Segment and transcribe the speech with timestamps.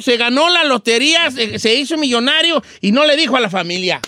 [0.00, 4.00] Se ganó la lotería, se hizo millonario y no le dijo a la familia.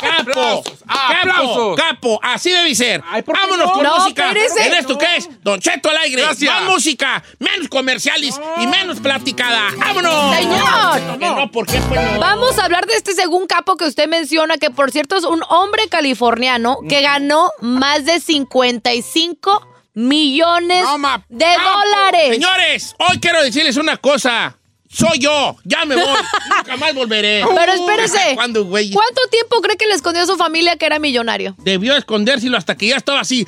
[0.00, 3.02] Capo, Aplausos, capo, capo, así debe ser.
[3.08, 3.72] Ay, ¿por qué Vámonos no?
[3.72, 4.28] con No, música.
[4.28, 4.66] espérese.
[4.66, 5.28] ¿En esto qué es?
[5.42, 6.22] Don Cheto al aire.
[6.22, 6.52] Gracias.
[6.52, 9.68] Más música, menos comerciales y menos platicada.
[9.76, 10.36] ¡Vámonos!
[10.36, 11.18] Señor.
[11.18, 12.20] No, ¿por qué pues no?
[12.20, 15.42] Vamos a hablar de este según capo que usted menciona, que por cierto es un
[15.48, 21.70] hombre californiano que ganó más de 55 millones No, ma- de capo.
[21.80, 22.28] dólares.
[22.34, 24.56] Señores, hoy quiero decirles una cosa.
[24.96, 26.04] Soy yo, ya me voy.
[26.56, 27.44] Nunca más volveré.
[27.54, 28.18] Pero espérese.
[28.34, 28.90] ¿Cuándo, güey?
[28.92, 31.54] ¿Cuánto tiempo cree que le escondió a su familia que era millonario?
[31.58, 33.44] Debió escondérselo hasta que ya estaba así.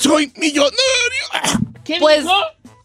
[0.00, 0.74] ¡Soy millonario!
[1.84, 2.32] ¿Quién Pues- dijo?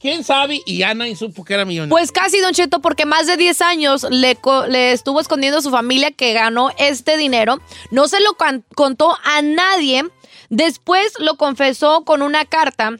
[0.01, 0.61] ¿Quién sabe?
[0.65, 1.89] Y Ana y supo que era millonario.
[1.91, 4.37] Pues casi, Don Cheto, porque más de 10 años le,
[4.69, 7.59] le estuvo escondiendo a su familia que ganó este dinero.
[7.91, 8.37] No se lo
[8.75, 10.05] contó a nadie.
[10.49, 12.93] Después lo confesó con una carta.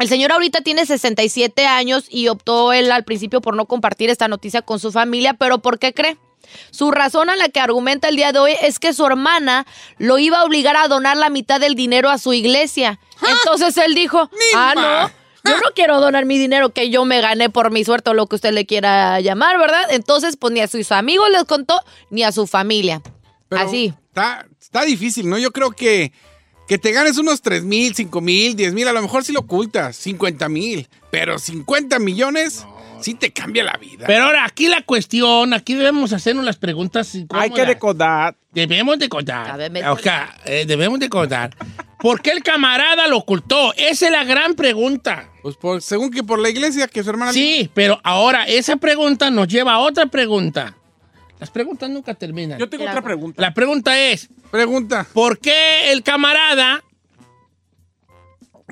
[0.00, 4.28] El señor ahorita tiene 67 años y optó él al principio por no compartir esta
[4.28, 6.16] noticia con su familia, pero ¿por qué cree?
[6.70, 9.66] Su razón a la que argumenta el día de hoy es que su hermana
[9.98, 12.98] lo iba a obligar a donar la mitad del dinero a su iglesia.
[13.26, 17.50] Entonces él dijo, ah, no, yo no quiero donar mi dinero que yo me gané
[17.50, 19.86] por mi suerte o lo que usted le quiera llamar, ¿verdad?
[19.90, 21.80] Entonces, pues ni a sus amigos les contó,
[22.10, 23.02] ni a su familia.
[23.48, 23.94] Pero Así.
[24.08, 25.38] Está, está difícil, ¿no?
[25.38, 26.12] Yo creo que,
[26.68, 29.40] que te ganes unos 3 mil, 5 mil, 10 mil, a lo mejor sí lo
[29.40, 32.64] ocultas, 50 mil, pero 50 millones
[33.00, 34.04] sí te cambia la vida.
[34.06, 38.34] Pero ahora, aquí la cuestión, aquí debemos hacernos las preguntas Hay que decodar.
[38.52, 39.58] Debemos de A contar.
[39.58, 41.54] ver, me- O sea, eh, debemos de contar.
[42.00, 43.72] ¿Por qué el camarada lo ocultó?
[43.74, 45.28] Esa es la gran pregunta.
[45.42, 47.32] Pues por- según que por la iglesia que su hermana...
[47.32, 50.76] Sí, pero ahora esa pregunta nos lleva a otra pregunta.
[51.40, 52.58] Las preguntas nunca terminan.
[52.58, 53.40] Yo tengo otra pregunta.
[53.42, 55.06] La pregunta es, Pregunta.
[55.12, 56.82] ¿por qué el camarada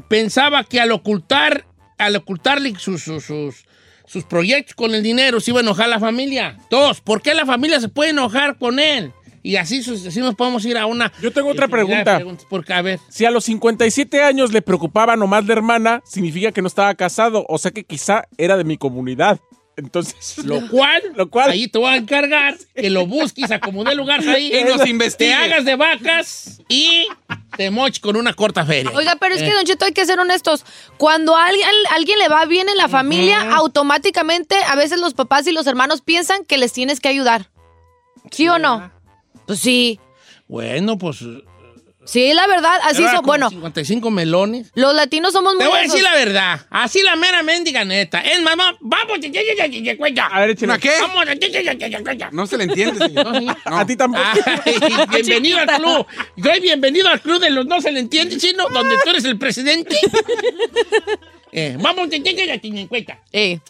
[0.09, 1.67] pensaba que al ocultar,
[1.99, 3.65] al ocultarle sus, sus, sus,
[4.07, 6.59] sus proyectos con el dinero se iba a enojar la familia?
[6.71, 9.13] Dos, ¿por qué la familia se puede enojar con él?
[9.43, 11.13] Y así, así nos podemos ir a una...
[11.21, 12.23] Yo tengo otra pregunta.
[12.49, 16.63] Porque, a ver, Si a los 57 años le preocupaba nomás la hermana, significa que
[16.63, 17.45] no estaba casado.
[17.49, 19.41] O sea que quizá era de mi comunidad.
[19.77, 24.21] Entonces, lo cual, Lo cual- ahí te voy a encargar que lo busques, acomodé lugar
[24.29, 24.53] ahí.
[24.61, 25.33] Y nos Te investigue.
[25.35, 27.07] hagas de vacas y
[27.57, 28.91] te moches con una corta feria.
[28.95, 29.55] Oiga, pero es que, Eh.
[29.55, 30.65] Don Cheto, hay que ser honestos.
[30.99, 35.15] Cuando a alguien, a alguien le va bien en la familia, automáticamente a veces los
[35.15, 37.49] papás y los hermanos piensan que les tienes que ayudar.
[38.31, 38.91] ¿Sí o no?
[39.47, 39.99] Pues sí.
[40.49, 41.19] Bueno, pues...
[42.05, 43.25] Sí, la verdad, así son.
[43.25, 44.71] Bueno, 55 melones.
[44.75, 45.63] los latinos somos muy...
[45.63, 46.67] Te voy a decir la verdad.
[46.69, 48.21] Así la mera mendiga neta.
[48.21, 50.27] Es mamá, vamos, ya, ya, ya, ya, ya, ya.
[50.27, 50.65] a ver, échale.
[50.73, 50.91] ¿Una qué?
[51.01, 52.31] Vamos, ya, ya, ya, ya, ya, ya.
[52.33, 53.27] No se le entiende, señor.
[53.27, 53.57] No, señor.
[53.67, 53.79] No.
[53.79, 54.25] A ti tampoco.
[54.65, 56.07] Ay, bienvenido al club.
[56.43, 59.39] Soy bienvenido al club de los no se le entiende, chino, donde tú eres el
[59.39, 59.97] presidente.
[61.53, 63.19] Eh, vamos, ya, ya, ya, ya, chinencuesta.
[63.33, 63.61] Eh,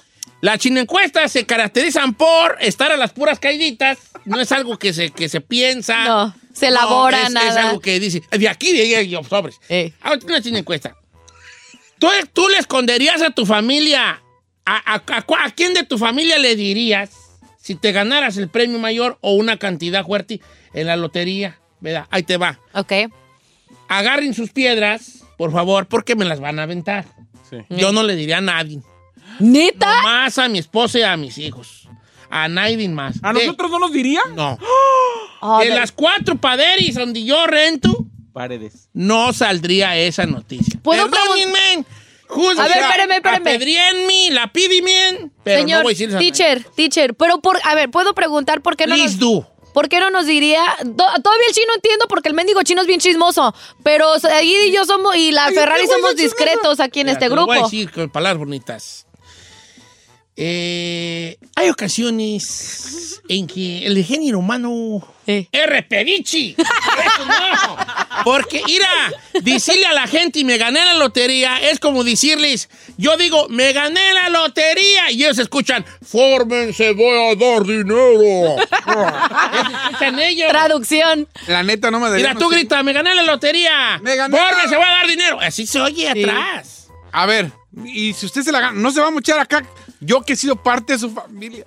[0.40, 3.99] Las chinencuestas se caracterizan por estar a las puras caíditas.
[4.25, 6.05] No es algo que se, que se piensa.
[6.05, 7.50] No, se elabora es, nada.
[7.50, 9.58] Es algo que dice, de aquí, de ahí, yo, sobres.
[9.69, 9.93] Eh.
[10.02, 10.96] Ah, una chinencuesta.
[11.99, 14.22] ¿Tú, ¿Tú le esconderías a tu familia?
[14.64, 17.10] A, a- a cu- a quién de tu familia le dirías
[17.60, 20.40] si te ganaras el premio mayor o una cantidad fuerte
[20.75, 21.58] en la lotería?
[21.81, 22.06] ¿Verdad?
[22.10, 22.60] Ahí te va.
[22.75, 22.93] ok.
[23.88, 27.05] Agarren sus piedras, por favor, porque me las van a aventar.
[27.50, 27.58] Sí.
[27.70, 28.81] Yo no le diría a nadie.
[29.38, 30.02] ¿Neta?
[30.02, 31.81] Más a mi esposa y a mis hijos.
[32.34, 33.17] A nadie más.
[33.23, 34.20] ¿A De- nosotros no nos diría?
[34.34, 34.58] No.
[35.43, 38.88] Oh, de las cuatro paderis donde yo rento, Paredes.
[38.94, 40.81] no saldría esa noticia.
[40.82, 41.84] ¿Puedo Perdónenme.
[42.29, 43.40] Juzga, A ver, espérame, espérame.
[43.43, 46.32] apedríenme, lapídenme, pero Señor, no voy a decirles a nadie.
[46.32, 49.49] teacher, teacher, pero por, a ver, ¿puedo preguntar por qué no Please nos, do.
[49.75, 50.62] ¿Por qué no nos diría?
[50.79, 50.87] to-
[51.23, 54.06] Todavía el chino entiendo porque el mendigo chino es bien chismoso, pero
[54.43, 57.44] y yo somos y la Ay, Ferrari somos discretos aquí en Mira, este te lo
[57.44, 57.70] voy a grupo.
[57.70, 59.06] decir con palabras bonitas.
[60.34, 65.46] Eh, hay ocasiones en que el género humano Eh.
[65.52, 66.56] es repedichi.
[66.58, 67.76] Eso no.
[68.25, 68.88] Porque, mira,
[69.43, 73.73] decirle a la gente y me gané la lotería es como decirles, yo digo, me
[73.73, 75.11] gané la lotería.
[75.11, 78.56] Y ellos escuchan, fórmense, voy a dar dinero.
[78.56, 80.49] Eso escuchan ellos.
[80.49, 81.29] Traducción.
[81.46, 82.11] La neta no me.
[82.11, 83.99] Mira, tú grita, me gané la lotería.
[84.02, 85.40] Me gané la- Fórmense, voy a dar dinero.
[85.40, 86.88] Así se oye atrás.
[87.12, 87.52] A ver,
[87.84, 89.62] y si usted se la gana, no se va a mochar acá.
[90.04, 91.64] Yo que he sido parte de su familia.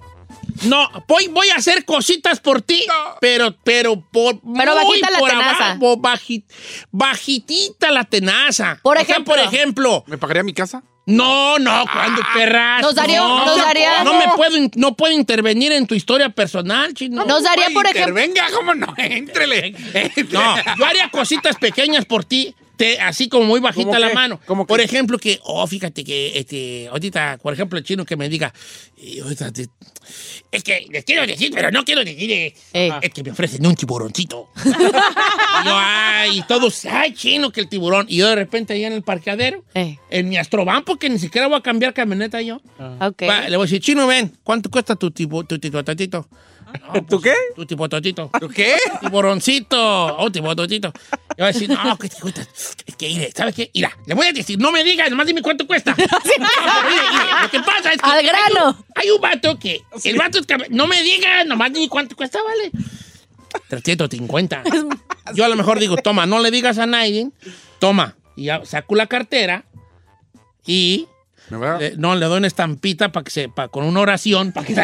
[0.63, 3.15] No, voy, voy a hacer cositas por ti, No.
[3.21, 5.71] pero, pero por Pero muy bajita la por tenaza.
[5.71, 6.43] abajo, baji-
[6.91, 8.79] bajitita la tenaza.
[8.81, 9.33] Por O sea, ejemplo.
[9.35, 10.83] por ejemplo, ¿Me pagaría mi casa?
[11.05, 12.81] no, no, cuando perras.
[12.81, 16.93] Nos daría- no, nos daría- no me puedo, no puedo intervenir en tu historia personal,
[16.93, 17.25] chino.
[17.25, 18.19] Nos daría, por ejemplo.
[18.19, 18.93] Intervenga, ¿cómo no?
[18.97, 19.71] Éntrele.
[20.31, 24.13] No, yo haría cositas pequeñas por ti, te- así como muy bajita ¿Cómo la qué?
[24.13, 24.39] mano.
[24.45, 24.67] ¿Cómo qué?
[24.67, 28.53] por ejemplo, que, oh, fíjate que, este, ahorita, por ejemplo, el chino que me diga,
[29.23, 29.67] ahorita te-
[30.51, 32.91] es que les quiero decir, pero no quiero decir, eh, Eh.
[33.01, 34.49] es que me ofrecen un tiburoncito.
[34.65, 34.69] y
[35.67, 38.05] yo, ay, y todos, ay, chino, que el tiburón.
[38.09, 41.47] Y yo de repente ahí en el parqueadero, Eh, en mi astroban, porque ni siquiera
[41.47, 42.57] voy a cambiar camioneta yo.
[42.99, 43.23] ok.
[43.27, 46.27] Va, le voy a decir, chino, ven, ¿cuánto cuesta tu tipo, tu titototito?
[47.09, 47.33] ¿Tú qué?
[47.55, 48.29] Tu tipototito.
[48.37, 48.75] ¿Tú qué?
[48.99, 49.77] Tiburoncito.
[50.17, 50.91] Oh, tiburoncito.
[51.37, 52.41] Yo voy a decir, no, que te cuesta.
[52.85, 53.69] Es que, mire, ¿sabes qué?
[53.73, 55.91] Mira, le voy a decir, no me digas, nomás dime cuánto cuesta.
[55.97, 58.09] No, pero mire, mire, lo que pasa es que.
[58.09, 58.69] Al hay grano.
[58.69, 59.81] un- Hay un, vato que.
[60.03, 60.55] El vato es que.
[60.69, 62.71] No me digas, nomás dime cuánto cuesta, vale.
[63.69, 64.63] 350.
[65.33, 67.29] Yo a lo mejor digo, toma, no le digas a nadie.
[67.79, 68.15] Toma.
[68.35, 69.65] Y ya saco la cartera
[70.65, 71.07] y
[71.49, 71.77] ¿Me va?
[71.79, 74.73] eh, no, le doy una estampita para que se, pa- con una oración, para que
[74.75, 74.81] no,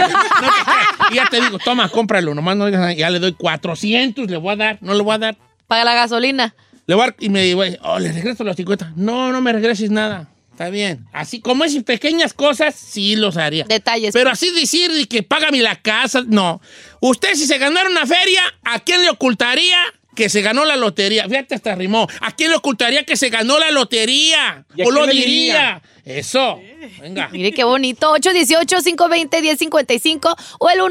[1.12, 4.38] y ya te digo, toma, cómpralo, nomás no digas nada, ya le doy 400, le
[4.38, 5.38] voy a dar, no le voy a dar,
[5.72, 6.54] Paga la gasolina.
[6.86, 9.90] le voy a y me digo, oh, le regreso los 50, no, no me regreses
[9.90, 13.64] nada, está bien, así como esas pequeñas cosas, sí los haría.
[13.64, 14.12] Detalles.
[14.12, 16.60] Pero así decir de que págame la casa, no.
[17.00, 19.78] Usted si se ganara una feria, ¿a quién le ocultaría
[20.14, 21.24] que se ganó la lotería?
[21.30, 22.06] Fíjate, hasta rimó.
[22.20, 24.66] ¿A quién le ocultaría que se ganó la lotería?
[24.76, 25.82] ¿Y a ¿O lo diría?
[26.04, 26.60] Eso.
[27.00, 27.30] Venga.
[27.32, 28.14] Mire qué bonito.
[28.18, 30.82] 818-520-1055 o el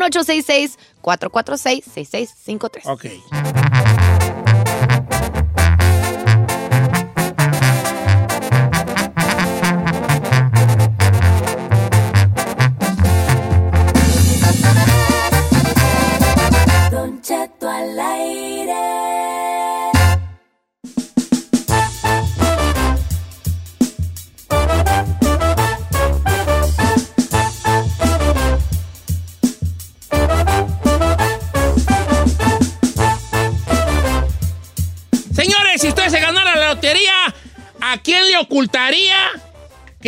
[1.03, 2.87] 1866-446-6653.
[2.87, 3.07] Ok.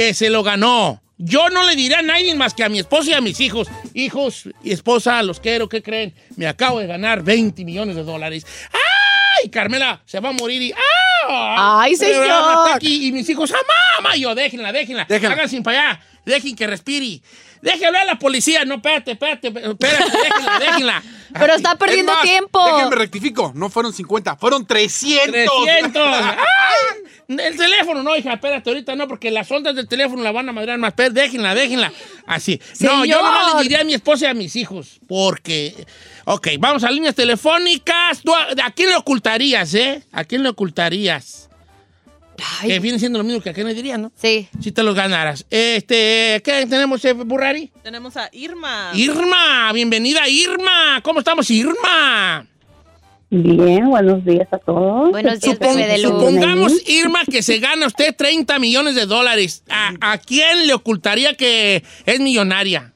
[0.03, 1.01] Que se lo ganó?
[1.17, 3.69] Yo no le diría a nadie más que a mi esposa y a mis hijos.
[3.95, 6.13] Hijos y esposa, los quiero, ¿qué creen?
[6.37, 8.45] Me acabo de ganar 20 millones de dólares.
[8.73, 9.49] ¡Ay!
[9.49, 10.73] Carmela se va a morir y.
[10.73, 11.83] ¡Ah!
[11.83, 12.57] ¡Ay, Se va a señor!
[12.57, 13.07] matar aquí.
[13.07, 14.17] Y mis hijos, ¡ah, mamá!
[14.17, 15.07] Yo, déjenla, déjenla.
[15.09, 15.35] Déjenla.
[15.37, 16.01] Hagan sin para allá.
[16.27, 17.21] Dejen que respire.
[17.61, 18.65] Déjenlo a la policía.
[18.65, 21.03] No, espérate, espérate, espérate, déjenla, déjenla.
[21.33, 22.65] Pero está perdiendo Es más, tiempo.
[22.65, 23.53] Déjenme rectifico.
[23.55, 25.33] No fueron 50, fueron 300.
[25.33, 26.03] 300.
[26.23, 27.03] ¡Ay!
[27.29, 30.53] El teléfono, no, hija, espérate, ahorita no, porque las ondas del teléfono la van a
[30.53, 30.93] madrear más.
[30.95, 31.93] Pero déjenla, déjenla.
[32.27, 32.61] Así.
[32.81, 35.87] No, yo no le diría a mi esposa y a mis hijos, porque.
[36.25, 38.21] Ok, vamos a líneas telefónicas.
[38.23, 40.03] ¿Tú a, ¿A quién le ocultarías, eh?
[40.13, 41.42] ¿A quién le ocultarías?
[42.63, 44.13] Que viene siendo lo mismo que a quién le dirías, ¿no?
[44.17, 44.49] sí.
[44.61, 45.45] Si te los ganaras.
[45.51, 47.71] Este, ¿qué tenemos, eh, Burrari?
[47.83, 48.91] Tenemos a Irma.
[48.95, 51.01] Irma, bienvenida, Irma.
[51.03, 52.47] ¿Cómo estamos, Irma?
[53.31, 55.11] Bien, buenos días a todos.
[55.11, 56.13] Buenos días, Supon- bebé de luz.
[56.13, 59.65] supongamos, Irma, que se gana usted 30 millones de dólares.
[59.71, 62.93] ¿A, a quién le ocultaría que es millonaria?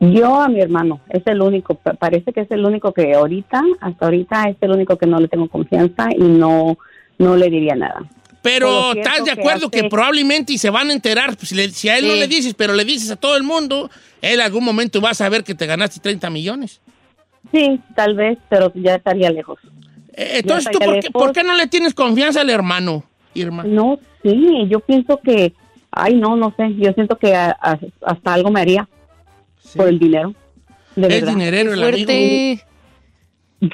[0.00, 3.62] Yo a mi hermano, es el único, pa- parece que es el único que ahorita,
[3.80, 6.76] hasta ahorita es el único que no le tengo confianza y no,
[7.18, 8.02] no le diría nada.
[8.42, 11.36] Pero estás de acuerdo que, hace- probablemente y se van a enterar.
[11.36, 13.44] pues, si, le- si a él no le dices, pero le dices a todo el
[13.44, 13.88] mundo,
[14.20, 16.80] él algún momento va a saber que te ganaste 30 millones.
[17.52, 19.58] Sí, tal vez, pero ya estaría lejos.
[20.14, 21.22] Eh, Entonces, ¿tú estaría por qué, lejos.
[21.22, 23.62] por qué no le tienes confianza al hermano, Irma?
[23.64, 25.52] No, sí, yo pienso que,
[25.90, 28.88] ay, no, no sé, yo siento que a- a- hasta algo me haría
[29.76, 30.34] por el dinero.
[30.96, 31.28] De Es verdad.
[31.32, 32.06] dinerero el amigo.
[32.06, 32.64] Fuerte.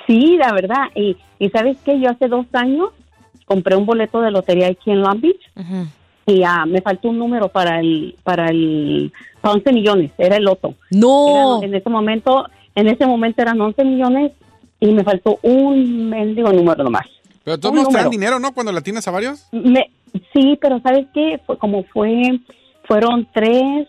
[0.06, 0.84] Sí, la verdad.
[0.94, 2.90] Y, y sabes qué, yo hace dos años
[3.48, 5.40] compré un boleto de lotería aquí en Long Beach
[6.28, 10.44] y ah, me faltó un número para el, para el, para 11 millones, era el
[10.44, 10.74] loto.
[10.90, 11.62] No.
[11.62, 14.32] En ese momento, en ese momento eran 11 millones
[14.78, 17.06] y me faltó un mendigo número nomás.
[17.44, 18.52] Pero todos nos traen dinero, ¿no?
[18.52, 19.48] Cuando la tienes a varios.
[19.52, 19.90] Me,
[20.34, 21.40] sí, pero ¿sabes qué?
[21.46, 22.38] Fue como fue,
[22.84, 23.88] fueron tres,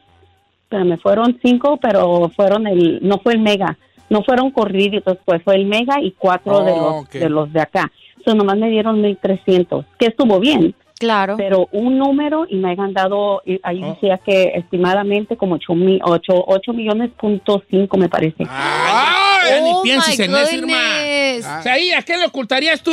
[0.69, 3.77] pero me fueron cinco, pero fueron el, no fue el mega,
[4.09, 7.61] no fueron corriditos, pues fue el mega y cuatro Oh, de los de los de
[7.61, 7.91] acá.
[8.25, 11.35] So, nomás me dieron 1300, que estuvo bien, Claro.
[11.37, 13.93] pero un número y me hayan dado, ahí Oh.
[13.93, 18.43] decía que estimadamente como 8, mi, 8, 8 millones punto 5 me parece.
[18.43, 20.73] Ya ni Oh pienses en eso, Irma.
[20.73, 21.45] goodness.
[21.59, 22.91] O sea, ahí, ¿a qué le ocultarías tú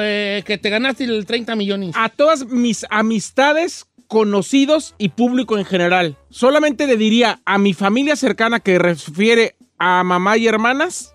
[0.00, 1.94] eh, que te ganaste el 30 millones?
[1.96, 6.16] A todas mis amistades, conocidos y público en general.
[6.30, 11.12] Solamente le diría a mi familia cercana que refiere a mamá y hermanas.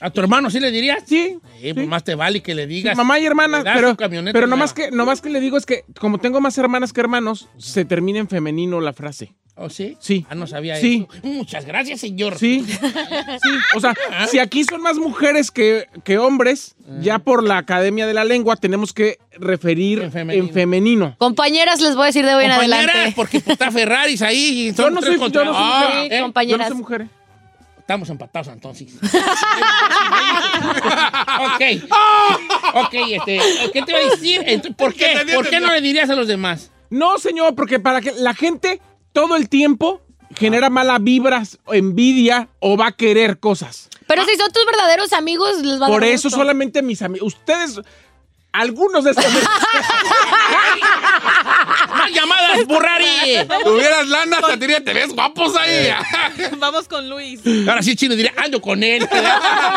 [0.00, 1.02] ¿A tu hermano sí le dirías?
[1.06, 1.38] Sí.
[1.62, 2.94] Eh, pues más te vale que le digas.
[2.98, 3.96] Mamá y hermanas, pero,
[4.32, 7.48] pero nomás que, nomás que le digo es que como tengo más hermanas que hermanos,
[7.56, 9.32] se termina en femenino la frase.
[9.58, 9.96] ¿Oh, sí?
[10.00, 10.26] Sí.
[10.28, 11.06] Ah, no sabía Sí.
[11.10, 11.20] eso.
[11.26, 12.38] Muchas gracias, señor.
[12.38, 13.50] Sí, sí.
[13.74, 13.94] O sea,
[14.28, 18.56] si aquí son más mujeres que, que hombres, ya por la Academia de la Lengua
[18.56, 21.14] tenemos que referir En en femenino.
[21.16, 23.12] Compañeras, les voy a decir de hoy en Compañeras, adelante.
[23.16, 24.68] porque pues, está Ferraris ahí.
[24.68, 26.04] y Yo son no tres soy, contra- yo no soy Ah, mujer.
[26.04, 26.08] ¿eh?
[26.10, 26.68] Yo no compañeras.
[26.68, 27.06] soy mujer.
[27.86, 28.94] Estamos empatados entonces.
[31.40, 31.62] ok.
[32.74, 33.40] Ok, este,
[33.72, 34.44] ¿qué te iba a decir?
[34.76, 35.24] ¿Por qué?
[35.32, 36.72] ¿Por qué no le dirías a los demás?
[36.90, 38.80] No, señor, porque para que la gente
[39.12, 40.02] todo el tiempo
[40.34, 43.88] genera mala vibras, envidia o va a querer cosas.
[44.08, 46.40] Pero si son tus verdaderos amigos, les va a Por dar eso gusto.
[46.40, 47.80] solamente mis amigos, ustedes,
[48.50, 49.24] algunos de estos...
[52.56, 53.64] ¡Más llamadas, Burrari!
[53.64, 55.88] Tuvieras lana, hasta te diría, te ves guapos ahí.
[56.58, 57.40] Vamos con Luis.
[57.68, 59.06] Ahora sí, Chino diría, ando con él.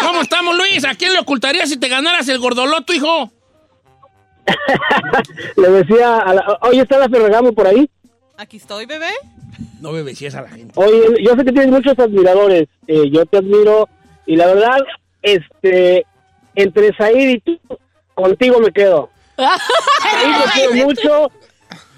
[0.01, 0.85] ¿Cómo estamos, Luis?
[0.85, 3.31] ¿A quién le ocultarías si te ganaras el gordoloto, hijo?
[5.57, 7.89] Le decía, a la, oye, ¿está la Ferragamo por ahí?
[8.37, 9.11] Aquí estoy, bebé.
[9.81, 10.73] No me besías a la gente.
[10.75, 13.87] Oye, yo sé que tienes muchos admiradores, eh, yo te admiro
[14.25, 14.77] y la verdad,
[15.21, 16.05] este,
[16.55, 17.59] entre Said y tú,
[18.15, 19.09] contigo me quedo.
[19.37, 21.31] Said lo quiero mucho,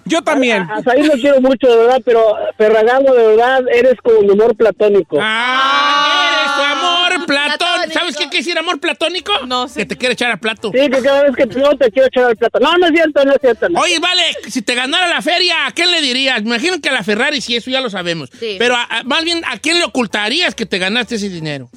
[0.05, 0.63] Yo también.
[0.63, 4.55] a Said lo quiero mucho, de verdad, pero Ferragamo, de verdad, eres como mi amor
[4.55, 5.17] platónico.
[5.21, 6.41] ¡Ah!
[6.41, 7.57] ¡Eres tu amor platónico!
[7.57, 7.99] Platónico.
[7.99, 9.31] ¿Sabes qué quiere decir amor platónico?
[9.47, 9.81] No sé.
[9.81, 10.71] Que te quiere echar a plato.
[10.73, 12.59] Sí, que cada vez que te veo te quiero echar al plato.
[12.59, 13.69] No, no es cierto, no es cierto.
[13.69, 13.79] no.
[13.79, 16.41] Oye, vale, si te ganara la feria, ¿a quién le dirías?
[16.43, 18.29] Me imagino que a la Ferrari, sí, eso ya lo sabemos.
[18.39, 18.55] Sí.
[18.59, 21.69] Pero a- a- más bien, ¿a quién le ocultarías que te ganaste ese dinero?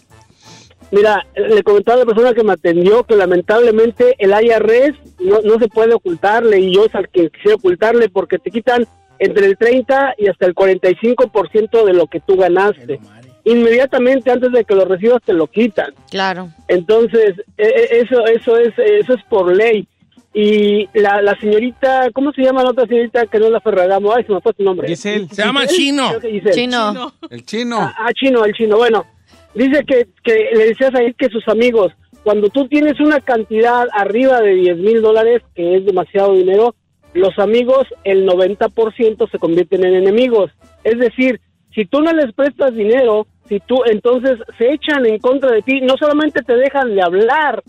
[0.94, 5.58] Mira, le comentaba a la persona que me atendió que lamentablemente el IRS no, no
[5.58, 8.86] se puede ocultarle y yo es al que quisiera ocultarle porque te quitan
[9.18, 13.00] entre el 30 y hasta el 45% de lo que tú ganaste.
[13.44, 15.92] Inmediatamente antes de que lo recibas te lo quitan.
[16.10, 16.50] Claro.
[16.68, 19.86] Entonces, e- e- eso eso es eso es por ley.
[20.32, 24.12] Y la, la señorita, ¿cómo se llama la otra señorita que no es la Ferragamo?
[24.14, 24.88] Ay, se me fue su nombre.
[24.88, 25.28] Giselle.
[25.30, 26.20] Se llama Giselle, Chino.
[26.20, 26.52] Giselle.
[26.52, 27.12] Chino.
[27.30, 27.78] El chino.
[27.80, 28.76] Ah, chino, el chino.
[28.76, 29.06] Bueno,
[29.54, 31.92] dice que, que le decías ahí que sus amigos,
[32.22, 36.74] cuando tú tienes una cantidad arriba de 10 mil dólares, que es demasiado dinero,
[37.12, 40.50] los amigos, el 90% se convierten en enemigos.
[40.82, 41.40] Es decir,
[41.74, 45.80] si tú no les prestas dinero, si tú entonces se echan en contra de ti,
[45.80, 47.62] no solamente te dejan de hablar,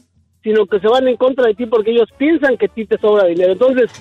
[0.44, 2.98] sino que se van en contra de ti porque ellos piensan que a ti te
[2.98, 3.54] sobra dinero.
[3.54, 3.92] Entonces,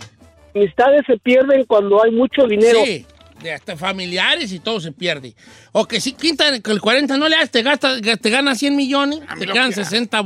[0.55, 2.79] amistades se pierden cuando hay mucho dinero.
[2.85, 3.07] Sí,
[3.45, 5.37] de hasta familiares y todo se pierde.
[5.73, 9.21] O que si quitan el 40 no le das, te, gasta, te ganas 100 millones,
[9.39, 10.23] te lo quedan que- 60,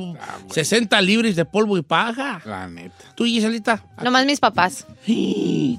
[0.50, 2.40] 60 libres de polvo y paja.
[2.44, 2.94] La neta.
[3.16, 3.84] ¿Tú, Giselita?
[4.02, 4.86] Nomás mis papás.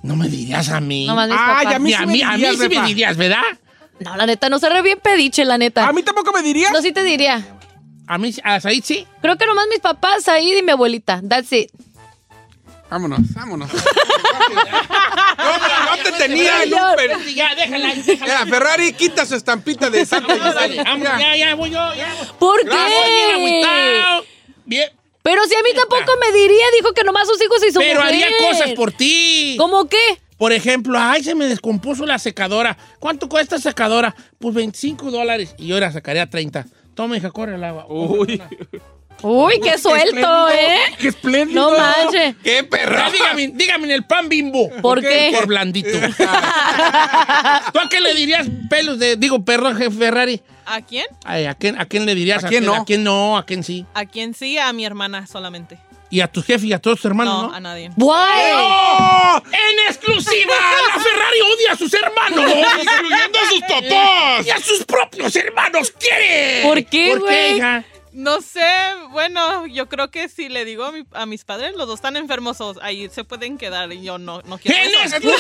[0.04, 1.08] No me dirías a mí.
[1.08, 1.76] Nomás mis Ay, papás.
[1.76, 3.42] a mí a sí mí, me a mí dirías, sí me dirías, ¿verdad?
[4.02, 5.88] No, la neta, no se re bien pediche, la neta.
[5.88, 6.72] ¿A mí tampoco me dirías?
[6.74, 7.42] No, sí te diría.
[8.08, 9.06] A mí, a Said sí.
[9.22, 11.22] Creo que nomás mis papás, ahí y mi abuelita.
[11.28, 11.70] That's it.
[12.90, 13.70] Vámonos, vámonos.
[13.72, 13.80] no,
[15.98, 18.28] no te tenía en un per- Ya, déjala, déjala.
[18.28, 21.20] Ya, Ferrari quita su estampita de Santa Dale, vamos, Ya.
[21.20, 21.94] ya, ya, voy yo.
[21.96, 22.14] Ya.
[22.40, 24.24] ¿Por qué?
[24.66, 24.90] Bien.
[25.22, 28.00] Pero si a mí tampoco me diría, dijo que nomás sus hijos y su Pero
[28.02, 28.08] mujer.
[28.16, 29.56] haría cosas por ti.
[29.60, 29.98] ¿Cómo qué?
[30.38, 32.78] Por ejemplo, ay, se me descompuso la secadora.
[33.00, 34.16] ¿Cuánto cuesta esta secadora?
[34.40, 35.54] Pues 25 dólares.
[35.58, 36.66] Y yo la sacaría 30.
[36.96, 37.86] Toma, hija, corre el agua.
[37.90, 38.42] Uy.
[39.22, 40.78] Uy, qué suelto, ¿eh?
[41.00, 41.72] ¡Qué espléndido!
[41.72, 42.36] No manches.
[42.44, 42.98] ¡Qué perro!
[42.98, 44.70] Ya, dígame, dígame en el pan bimbo.
[44.82, 45.32] ¿Por qué?
[45.36, 45.90] Por blandito.
[47.74, 50.42] ¿Tú a qué le dirías pelos de, digo, perro jefe Ferrari?
[50.66, 51.06] ¿A quién?
[51.26, 52.44] Ay, ¿a, quién, ¿A quién le dirías?
[52.44, 52.76] ¿A quién no?
[52.76, 53.38] ¿A quién no?
[53.38, 53.86] ¿A quién sí?
[53.94, 54.58] ¿A quién sí?
[54.58, 55.80] A mi hermana solamente.
[56.12, 57.54] ¿Y a tus jefes y a todos tus hermanos, no, no?
[57.54, 57.92] a nadie.
[57.96, 58.52] Guay.
[58.56, 59.42] ¡Oh!
[59.46, 60.54] ¡En exclusiva!
[60.96, 62.46] ¡La Ferrari odia a sus hermanos!
[62.82, 64.46] ¡Incluyendo a sus papás!
[64.48, 66.64] ¡Y a sus propios hermanos quiere!
[66.64, 67.36] ¿Por qué, ¿Por güey?
[67.36, 67.84] qué, hija?
[68.12, 68.66] No sé,
[69.12, 72.16] bueno, yo creo que si le digo a, mi- a mis padres, los dos están
[72.18, 75.18] enfermos, o ahí se pueden quedar y yo no, no quiero ¿Quién eso.
[75.18, 75.24] es?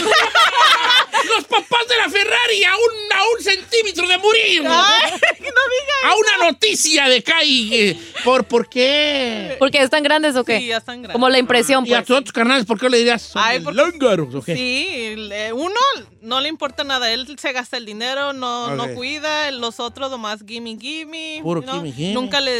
[1.35, 4.63] Los papás de la Ferrari a un, a un centímetro de morir.
[4.65, 7.69] Ay, no diga A una noticia de Kai.
[7.73, 9.55] eh, ¿Por, ¿Por qué?
[9.59, 10.59] ¿Porque están grandes o qué?
[10.59, 11.13] Sí, ya están grandes.
[11.13, 12.07] Como la impresión, ¿Y a pues.
[12.07, 13.21] tus otros carnales por qué le dirías?
[13.21, 14.55] Son Ay, porque- lángaros, ¿o qué?
[14.55, 15.15] Sí,
[15.53, 15.75] uno
[16.21, 20.39] no le importa nada, él se gasta el dinero, no, no cuida, los otros nomás
[20.47, 21.39] gimme, gimme.
[21.43, 21.73] Puro ¿no?
[21.75, 22.13] gimme, gimme.
[22.13, 22.58] Nunca le...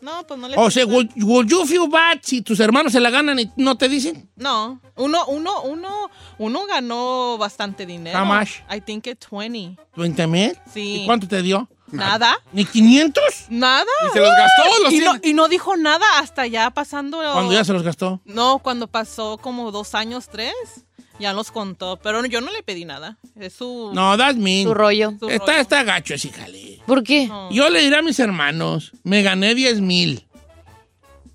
[0.00, 0.56] No, pues no le...
[0.56, 3.76] O sea, would, would you feel bad si tus hermanos se la ganan y no
[3.78, 4.28] te dicen?
[4.34, 8.18] No, uno, uno, uno, uno ganó bastante dinero.
[8.18, 8.48] How much?
[8.68, 9.76] I think it's 20.
[9.96, 10.58] ¿20 mil?
[10.74, 11.02] Sí.
[11.02, 11.68] ¿Y cuánto te dio?
[11.92, 12.36] ¿Nada?
[12.52, 13.22] ¿Ni 500?
[13.50, 13.84] ¿Nada?
[14.08, 17.18] ¿Y se los gastó los y no, y no dijo nada hasta ya pasando...
[17.18, 18.20] Cuando ya se los gastó.
[18.24, 20.54] No, cuando pasó como dos años, tres,
[21.20, 21.98] ya los contó.
[22.02, 23.18] Pero yo no le pedí nada.
[23.38, 23.92] Es su...
[23.94, 24.64] No, that's mean.
[24.66, 25.12] Su rollo.
[25.20, 25.60] su Está, rollo.
[25.60, 26.71] está gacho ese jale.
[26.86, 27.28] ¿Por qué?
[27.50, 30.24] Yo le diré a mis hermanos, me gané 10 mil.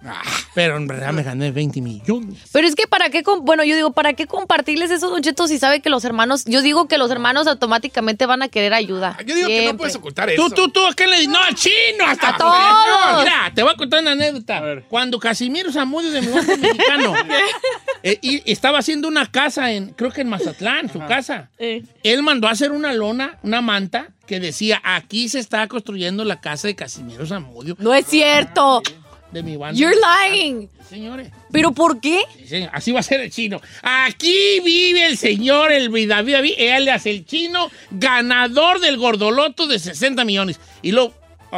[0.07, 0.21] Ah,
[0.55, 2.39] pero en verdad me gané 20 millones.
[2.51, 5.59] Pero es que para qué, bueno, yo digo, ¿para qué compartirles esos Don Cheto si
[5.59, 9.17] sabe que los hermanos, yo digo que los hermanos automáticamente van a querer ayuda.
[9.25, 10.49] Yo digo que no puedes ocultar eso.
[10.49, 11.29] Tú, tú, tú, ¿a qué le dices?
[11.31, 13.23] No, al chino, hasta A todos.
[13.23, 14.61] Mira, te voy a contar una anécdota.
[14.89, 17.13] Cuando Casimiro Zamudio de Milwaukee Mexicano
[18.03, 21.49] eh, y estaba haciendo una casa en, creo que en Mazatlán, su casa.
[21.57, 21.83] Eh.
[22.03, 26.39] Él mandó a hacer una lona, una manta, que decía, aquí se está construyendo la
[26.39, 28.83] casa de Casimiro Zamudio, No es cierto.
[29.31, 29.77] De mi banda.
[29.79, 29.95] You're
[30.31, 30.69] lying.
[30.89, 31.29] Señores.
[31.51, 32.19] ¿Pero por qué?
[32.37, 33.59] Sí, señor, Así va a ser el chino.
[33.81, 39.79] Aquí vive el señor, el David David, él hace el chino, ganador del gordoloto de
[39.79, 40.59] 60 millones.
[40.81, 41.13] Y luego,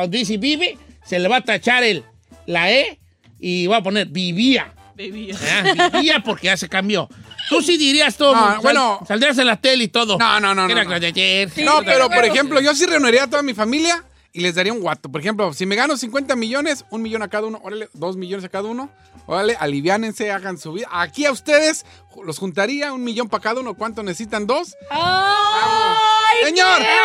[0.08, 2.04] dice vive, se le va a tachar el,
[2.48, 3.00] la E
[3.40, 4.74] y va a poner vivía.
[4.98, 5.32] Baby.
[5.34, 7.08] Ah, Vivía porque ya se cambió.
[7.50, 8.36] Tú sí dirías todo.
[8.36, 9.00] No, sal- bueno.
[9.08, 10.18] Saldrías en la tele y todo.
[10.18, 10.96] No, no, no, Era no, no.
[10.96, 11.50] ayer.
[11.64, 14.80] No, pero por ejemplo, yo sí reuniría a toda mi familia y les daría un
[14.82, 15.10] guato.
[15.10, 18.46] Por ejemplo, si me gano 50 millones, un millón a cada uno, órale, dos millones
[18.46, 18.90] a cada uno,
[19.26, 20.88] órale, aliviánense, hagan su vida.
[20.92, 21.86] Aquí a ustedes
[22.24, 23.74] los juntaría, un millón para cada uno.
[23.76, 24.46] ¿Cuánto necesitan?
[24.48, 24.76] ¿Dos?
[24.92, 26.80] ¡Ay, ¡Señor!
[26.80, 26.98] qué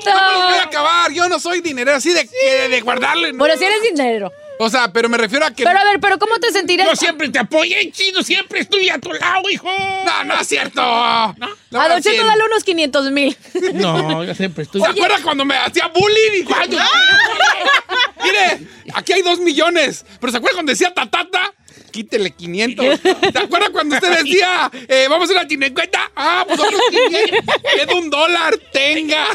[0.00, 0.10] bonito!
[0.12, 1.12] ¿Cómo los voy a acabar?
[1.12, 3.32] Yo no soy dinero así de, de, de guardarle.
[3.32, 3.38] ¿no?
[3.38, 4.30] Bueno, si eres dinero.
[4.58, 5.64] O sea, pero me refiero a que...
[5.64, 6.88] Pero a ver, ¿pero cómo te sentirías?
[6.88, 9.68] Yo siempre te apoyé, chino, siempre estoy a tu lado, hijo.
[10.04, 10.80] No, no es cierto.
[10.80, 13.36] No, A Don Cheto dale unos 500 mil.
[13.74, 14.80] No, yo siempre estoy.
[14.80, 16.40] ¿Se acuerda cuando me hacía bullying?
[16.40, 16.76] Y ¿Cuándo?
[18.22, 20.04] Mire, aquí hay dos millones.
[20.20, 21.52] Pero ¿se acuerda cuando decía tatata?
[21.90, 23.00] Quítele 500.
[23.32, 26.10] ¿Se acuerda cuando usted decía, eh, vamos a una tinecueta?
[26.16, 27.54] Ah, pues otros 500.
[27.76, 29.26] Queda un dólar, tenga.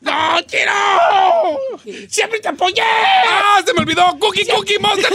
[0.00, 0.72] ¡No, quiero!
[2.08, 2.82] ¡Siempre te apoyé!
[2.82, 4.18] ¡Ah, se me olvidó!
[4.18, 5.10] ¡Cookie, cookie, monster!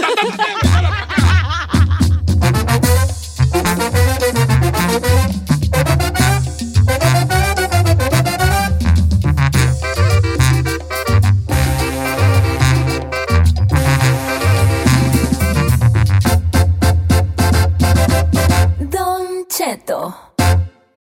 [18.80, 20.25] Don Cheto.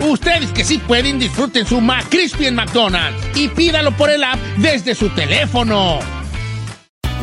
[0.00, 4.94] Ustedes que sí pueden, disfruten su McCrispy en McDonald's y pídalo por el app desde
[4.94, 5.98] su teléfono.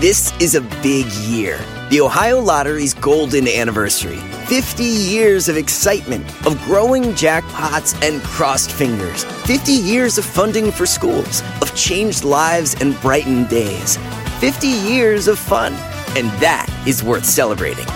[0.02, 1.58] This is a big year.
[1.90, 4.20] The Ohio Lottery's golden anniversary.
[4.48, 9.24] 50 years of excitement, of growing jackpots and crossed fingers.
[9.46, 13.98] 50 years of funding for schools, of changed lives and brightened days.
[14.40, 15.74] 50 years of fun,
[16.18, 17.88] and that is worth celebrating.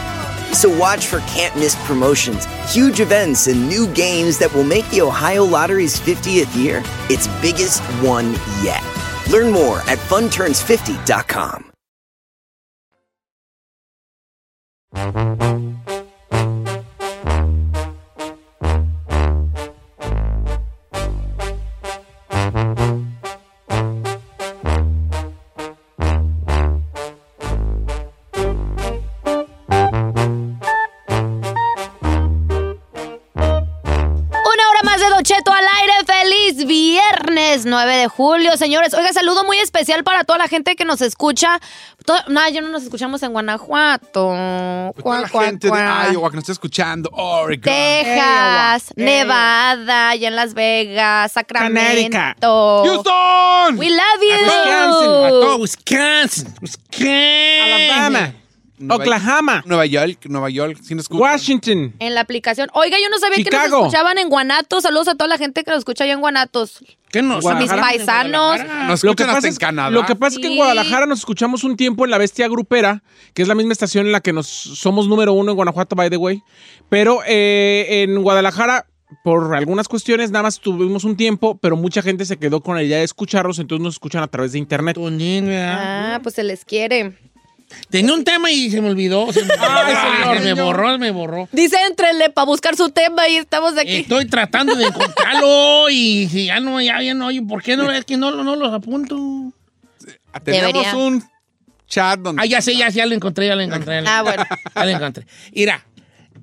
[0.54, 5.02] So watch for can't miss promotions, huge events, and new games that will make the
[5.02, 8.34] Ohio Lottery's 50th year its biggest one
[8.64, 8.84] yet.
[9.30, 11.66] Learn more at funturns50.com.
[38.00, 38.94] de julio, señores.
[38.94, 41.60] Oiga, saludo muy especial para toda la gente que nos escucha.
[42.06, 44.92] To- no, ya no nos escuchamos en Guanajuato.
[44.94, 46.14] Pues toda la cuá, gente de.
[46.14, 47.64] Iowa que nos está escuchando, Oregon.
[47.64, 51.32] Texas, Iowa, Nevada, allá en Las Vegas.
[51.32, 52.84] Sacramento.
[52.86, 53.78] Houston.
[53.78, 54.46] We love you.
[54.46, 57.62] Wisconsin, a todo Wisconsin, Wisconsin.
[57.62, 58.34] Alabama.
[58.80, 59.64] Nueva- Oklahoma.
[59.66, 61.22] Nueva York, Nueva York, ¿sí nos escuchan?
[61.22, 61.94] Washington.
[62.00, 62.70] En la aplicación.
[62.74, 64.84] Oiga, yo no sabía que nos escuchaban en Guanatos.
[64.84, 66.84] Saludos a toda la gente que nos escucha allá en Guanatos.
[67.12, 67.46] ¿Qué nos?
[67.46, 68.60] A mis paisanos.
[68.88, 69.90] Nos Lo que, escuchan pasa hasta es, en Canadá.
[69.90, 70.56] lo que pasa es que en.
[70.58, 74.12] Guadalajara nos escuchamos un tiempo en la Bestia Grupera, que es la misma estación en
[74.12, 76.42] la que nos somos número uno en Guanajuato, by the way.
[76.90, 78.86] Pero eh, en Guadalajara,
[79.24, 82.84] por algunas cuestiones, nada más tuvimos un tiempo, pero mucha gente se quedó con la
[82.84, 84.96] idea de escucharlos, entonces nos escuchan a través de internet.
[85.00, 87.18] Ah, pues se les quiere.
[87.90, 89.32] Tenía un tema y se me olvidó.
[89.34, 90.38] Se me, Ay, señor.
[90.38, 91.48] se me borró, me borró.
[91.52, 93.98] Dice, entrenle para buscar su tema y estamos aquí.
[93.98, 97.92] Estoy tratando de encontrarlo y si ya no, ya, ya no, oye, ¿por qué no?
[97.92, 99.16] Es que no, no los apunto.
[100.44, 100.96] Tenemos Debería.
[100.96, 101.24] un
[101.88, 102.42] chat donde...
[102.42, 103.96] Ah, ya sé, ya, ya lo encontré, ya lo encontré.
[103.96, 104.44] ya lo Ah, bueno.
[104.76, 105.26] Ya lo encontré.
[105.54, 105.86] Mira,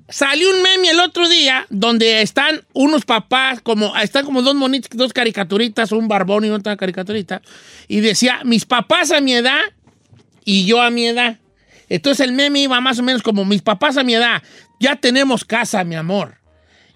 [0.09, 4.89] salió un meme el otro día donde están unos papás, como están como dos monitos,
[4.93, 7.41] dos caricaturitas, un barbón y otra caricaturita,
[7.87, 9.59] y decía, mis papás a mi edad
[10.47, 11.39] y yo a mi edad.
[11.89, 14.41] Entonces el meme iba más o menos como, mis papás a mi edad,
[14.79, 16.37] ya tenemos casa, mi amor.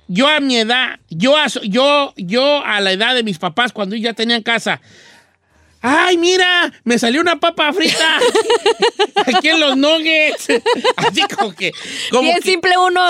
[0.07, 3.95] Yo a mi edad, yo a, yo, yo a la edad de mis papás, cuando
[3.97, 4.81] ya tenían casa,
[5.83, 6.71] ¡Ay, mira!
[6.83, 8.19] Me salió una papa frita.
[9.25, 10.47] Aquí en los nuggets.
[10.95, 11.71] Así como que.
[12.11, 13.01] Como Bien que- simple uno.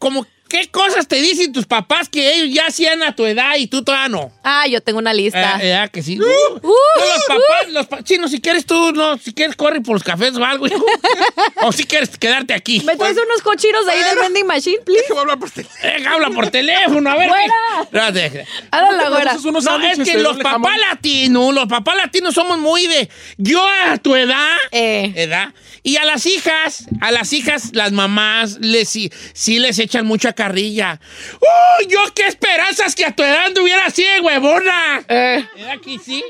[0.00, 3.66] Como, ¿qué cosas te dicen tus papás que ellos ya hacían a tu edad y
[3.68, 4.30] tú todavía no?
[4.44, 5.58] Ah, yo tengo una lista.
[5.62, 6.18] Eh, eh, que sí.
[6.20, 6.68] Uh, no,
[7.14, 10.36] los papás, los pa- chino, si quieres tú, no, si quieres corre por los cafés
[10.36, 10.84] o algo, hijo.
[11.62, 12.80] o si quieres quedarte aquí.
[12.84, 15.04] ¿Me traes unos cochinos ahí del vending machine, please?
[15.16, 15.78] A hablar por teléfono.
[15.82, 17.28] Eh, habla por teléfono, a ver.
[17.28, 18.12] ¡Fuera!
[18.12, 19.34] qué- No, la güera.
[19.34, 23.08] No, es que los papás latinos, los papás latinos somos muy de
[23.38, 25.12] yo a tu edad, Eh.
[25.16, 30.06] edad, y a las hijas, a las hijas, las mamás les sí, sí les echan
[30.06, 31.00] mucha carrilla.
[31.40, 35.02] ¡Oh, yo qué esperanzas que a tu edad anduviera así huevona!
[35.08, 35.44] Eh.
[35.56, 36.22] ¿Verdad que sí?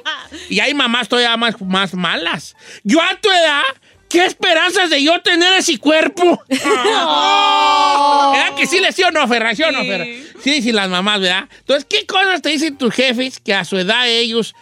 [0.49, 2.57] Y hay mamás todavía más, más malas.
[2.85, 3.63] Yo a tu edad,
[4.09, 6.43] ¿qué esperanzas de yo tener ese cuerpo?
[6.49, 9.55] ¿Verdad que sí le sí o no, Ferra?
[9.55, 9.85] ¿Sí o no.
[9.85, 10.05] Ferra?
[10.43, 11.49] Sí, sí, las mamás, ¿verdad?
[11.59, 14.55] Entonces, ¿qué cosas te dicen tus jefes que a su edad ellos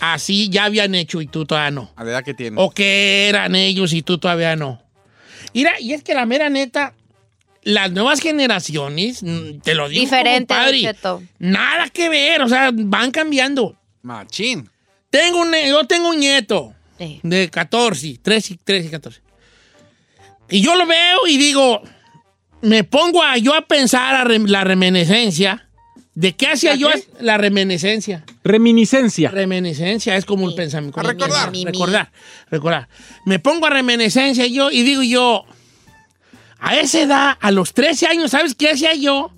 [0.00, 1.92] así ya habían hecho y tú todavía no?
[1.96, 2.56] A la edad que tiene.
[2.60, 4.82] ¿O que eran ellos y tú todavía no?
[5.54, 6.94] Mira, y es que la mera neta,
[7.62, 10.54] las nuevas generaciones, mm, te lo digo Diferente,
[11.38, 13.76] nada que ver, o sea, van cambiando.
[14.02, 14.68] Machín.
[15.10, 17.20] Tengo un, yo tengo un nieto Sí.
[17.22, 19.20] de 14, 13, 13 y 14.
[20.50, 21.82] Y yo lo veo y digo,
[22.62, 25.66] me pongo a, yo a pensar a rem- la reminiscencia.
[26.14, 27.04] ¿De qué hacía ¿La yo qué?
[27.20, 28.24] la reminiscencia?
[28.42, 29.30] Reminiscencia.
[29.30, 31.00] Reminiscencia es como el pensamiento.
[31.00, 31.50] A recordar.
[31.50, 31.72] Mi, mi, mi.
[31.72, 32.10] Recordar,
[32.50, 32.88] recordar.
[33.26, 35.44] Me pongo a reminiscencia yo y digo yo,
[36.58, 39.32] a esa edad, a los 13 años, ¿sabes qué hacía yo?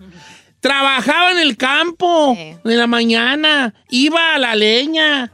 [0.61, 2.55] Trabajaba en el campo Sí.
[2.65, 5.33] en la mañana, iba a la leña.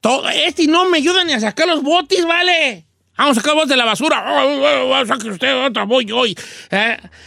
[0.00, 2.86] Todo, este no me ayuda ni a sacar los botes, ¿vale?
[3.18, 4.24] Vamos a sacar los botes de la basura.
[4.44, 6.24] Oh, oh, oh, saque usted, otra voy yo.
[6.24, 6.36] Eh,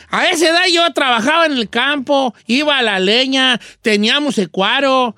[0.10, 5.16] a esa edad yo trabajaba en el campo, iba a la leña, teníamos ecuaro,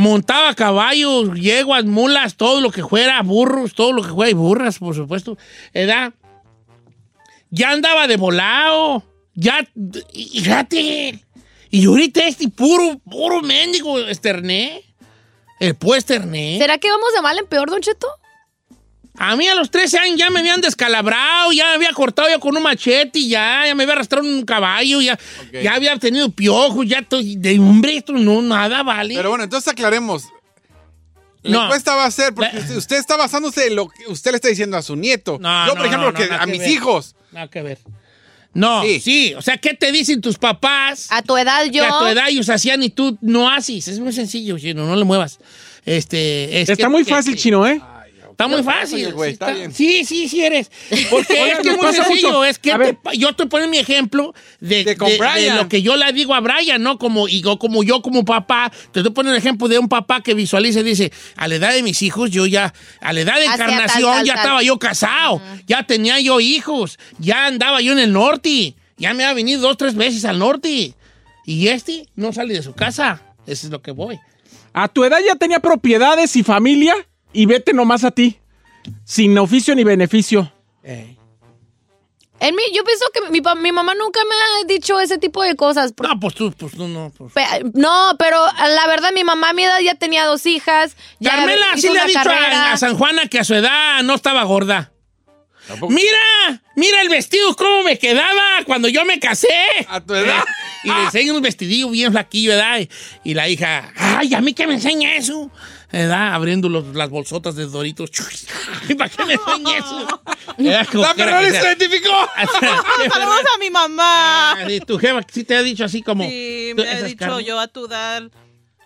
[0.00, 4.78] montaba caballos, yeguas, mulas, todo lo que fuera, burros, todo lo que fuera, y burras,
[4.78, 5.36] por supuesto.
[5.72, 6.14] ¿Edad?
[7.50, 9.04] Ya andaba de volado.
[9.34, 9.66] Ya,
[10.12, 11.24] fíjate.
[11.70, 14.82] Y ahorita este puro, puro mendigo esterné.
[15.60, 16.56] El pues esterné.
[16.58, 18.08] ¿Será que vamos de mal en peor, Don Cheto?
[19.22, 22.38] A mí a los 13 años ya me habían descalabrado, ya me había cortado ya
[22.38, 25.18] con un machete, y ya, ya me había arrastrado un caballo, ya,
[25.62, 29.14] ya había tenido piojos, ya de hombre, esto no, nada vale.
[29.14, 30.24] Pero bueno, entonces aclaremos.
[31.42, 31.64] La No.
[31.64, 34.48] encuesta va a ser, porque usted, usted está basándose en lo que usted le está
[34.48, 35.36] diciendo a su nieto.
[35.38, 36.70] No, Yo, no, por ejemplo, no, que nada a que mis ver.
[36.70, 37.14] hijos.
[37.32, 37.78] Nada que ver.
[38.54, 39.00] No, sí.
[39.00, 39.34] Sí.
[39.34, 41.06] o sea, ¿qué te dicen tus papás?
[41.10, 41.82] A tu edad yo.
[41.84, 43.86] Que a tu edad ellos hacían y tú no haces.
[43.86, 45.38] Es muy sencillo, chino, no le muevas.
[45.84, 47.80] Este, es Está que- muy fácil, que- chino, ¿eh?
[48.40, 49.12] Está muy fácil.
[49.12, 49.74] Güey, sí, está bien.
[49.74, 50.70] sí, sí, sí eres.
[51.10, 52.28] Porque es que es muy sencillo.
[52.28, 52.44] mucho.
[52.44, 56.34] Es que te yo estoy poniendo mi ejemplo de, De lo que yo le digo
[56.34, 56.98] a Brian, ¿no?
[56.98, 60.22] Como, y yo, como yo como papá, te estoy poniendo el ejemplo de un papá
[60.22, 62.72] que visualiza y dice, a la edad de mis hijos, yo ya,
[63.02, 64.42] a la edad de tal, encarnación, tal, ya tal.
[64.42, 69.24] estaba yo casado, ya tenía yo hijos, ya andaba yo en el norte, ya me
[69.24, 70.94] ha venido dos, tres veces al norte.
[71.44, 73.22] Y este no sale de su casa.
[73.46, 74.18] Eso es lo que voy.
[74.72, 76.94] A tu edad ya tenía propiedades y familia
[77.32, 78.38] y vete nomás a ti.
[79.04, 80.52] Sin oficio ni beneficio.
[80.82, 81.16] Eh.
[82.40, 85.92] En mí, yo pienso que mi, mamá nunca me ha dicho ese tipo de cosas.
[86.02, 87.12] No, pues tú, pues tú no.
[87.16, 87.34] pues.
[87.34, 90.96] Pe- No, pero la verdad, mi mamá a mi edad ya tenía dos hijas.
[91.18, 94.02] Ya Carmela hizo sí le ha dicho a, a San Juana que a su edad
[94.02, 94.90] no estaba gorda.
[95.88, 99.48] Mira, mira el vestido, cómo me quedaba cuando yo me casé.
[99.88, 100.42] A tu edad.
[100.82, 102.78] Y le enseña un vestidillo bien flaquillo, ¿verdad?
[102.80, 102.88] Y,
[103.22, 105.50] y la hija, ay, ¿a mí qué me enseña eso?
[105.92, 106.34] ¿Verdad?
[106.34, 108.10] Abriendo los- las bolsotas de Doritos.
[108.96, 110.22] ¿Para qué me enseña eso?
[110.58, 110.86] ¿Verdad?
[110.90, 112.10] Como La que se identificó.
[113.12, 114.52] Saludos a mi mamá.
[114.52, 116.24] Ah, y Tu jefa sí te ha dicho así como...
[116.24, 117.46] Sí, me ha dicho carnes.
[117.46, 118.22] yo a tu edad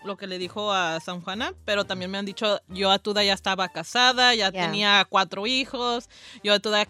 [0.03, 3.11] lo que le dijo a San Juana, pero también me han dicho yo a tu
[3.11, 6.09] edad ya estaba casada, ya tenía cuatro hijos,
[6.43, 6.87] yo a tu edad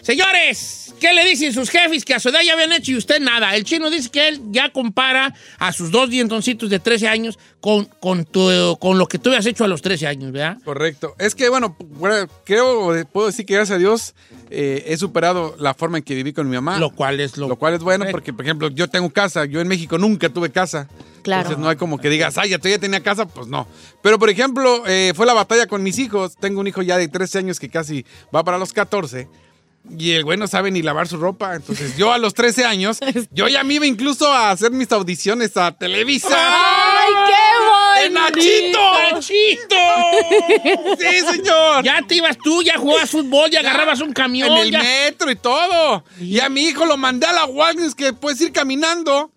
[0.02, 3.20] Señores, ¿qué le dicen sus jefes que a su edad ya habían hecho y usted
[3.20, 3.54] nada?
[3.56, 7.86] El chino dice que él ya compara a sus dos dientoncitos de 13 años con,
[8.00, 10.58] con, tu- con lo que tú habías hecho a los 13 años, ¿verdad?
[10.64, 11.14] Correcto.
[11.18, 14.14] Es que, bueno, bueno, creo, puedo decir que gracias a Dios
[14.50, 16.78] eh, he superado la forma en que viví con mi mamá.
[16.78, 18.16] Lo cual es lo, Lo cual es bueno correcto.
[18.16, 19.44] porque, por ejemplo, yo tengo casa.
[19.46, 20.88] Yo en México nunca tuve casa.
[21.22, 21.42] Claro.
[21.42, 23.26] Entonces no hay como que digas, ay, ya tú ya tenía casa.
[23.26, 23.66] Pues no.
[24.02, 26.36] Pero, por ejemplo, eh, fue la batalla con mis hijos.
[26.36, 29.28] Tengo un hijo ya de 13 años que casi va para los 14.
[29.90, 31.54] Y el güey no sabe ni lavar su ropa.
[31.56, 32.98] Entonces yo a los 13 años,
[33.32, 36.28] yo ya me iba incluso a hacer mis audiciones a Televisa.
[36.30, 38.20] ¡Ay, ¡De qué bonito!
[38.20, 38.78] Nachito!
[39.12, 40.96] ¡Nachito!
[41.00, 41.84] ¡Sí, señor!
[41.84, 44.50] Ya te ibas tú, ya jugabas fútbol, ya agarrabas un camión.
[44.52, 46.04] En el ya- metro y todo.
[46.20, 49.31] Y a mi hijo lo mandé a la Walgreens que puedes ir caminando.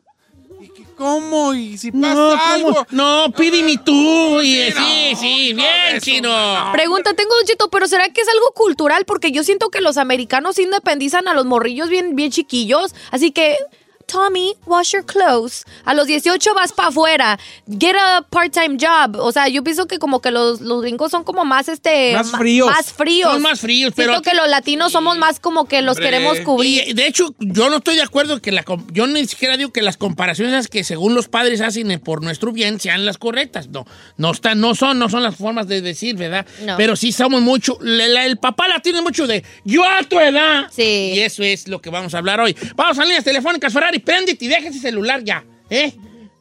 [0.96, 1.54] ¿Y qué, cómo?
[1.54, 2.88] ¿Y si pasa No, algo?
[2.92, 4.42] No, pídeme tú.
[4.42, 6.70] Y, Sí, sí, no, sí, no, bien, chino.
[6.72, 9.06] Pregunta, tengo un chito, pero ¿será que es algo cultural?
[9.06, 12.94] Porque yo siento que los americanos independizan a los morrillos bien, bien chiquillos.
[13.12, 13.58] Así que,
[14.06, 15.64] Tommy, wash your clothes.
[15.86, 17.40] A los 18 vas para afuera.
[17.68, 19.18] Get a part-time job.
[19.20, 22.14] O sea, yo pienso que como que los, los gringos son como más, este...
[22.14, 22.68] Más fríos.
[22.70, 23.32] Más fríos.
[23.32, 26.12] Son más fríos, pero Siento que los latinos somos más como que los Hombre.
[26.12, 26.84] queremos cubrir.
[26.88, 28.64] Y de hecho, yo no estoy de acuerdo que la.
[28.92, 32.52] Yo ni siquiera digo que las comparaciones que según los padres hacen eh, por nuestro
[32.52, 33.68] bien sean las correctas.
[33.70, 33.86] No,
[34.18, 36.46] no están, no son, no son las formas de decir, ¿verdad?
[36.66, 36.78] No.
[36.78, 37.78] Pero sí somos mucho.
[37.82, 40.68] la- la- el papá la tiene mucho de yo a tu edad.
[40.72, 41.12] Sí.
[41.16, 42.56] Y eso es lo que vamos a hablar hoy.
[42.76, 45.94] Vamos a líneas telefónicas, Ferrari, préndete y deja ese celular ya, ¿eh?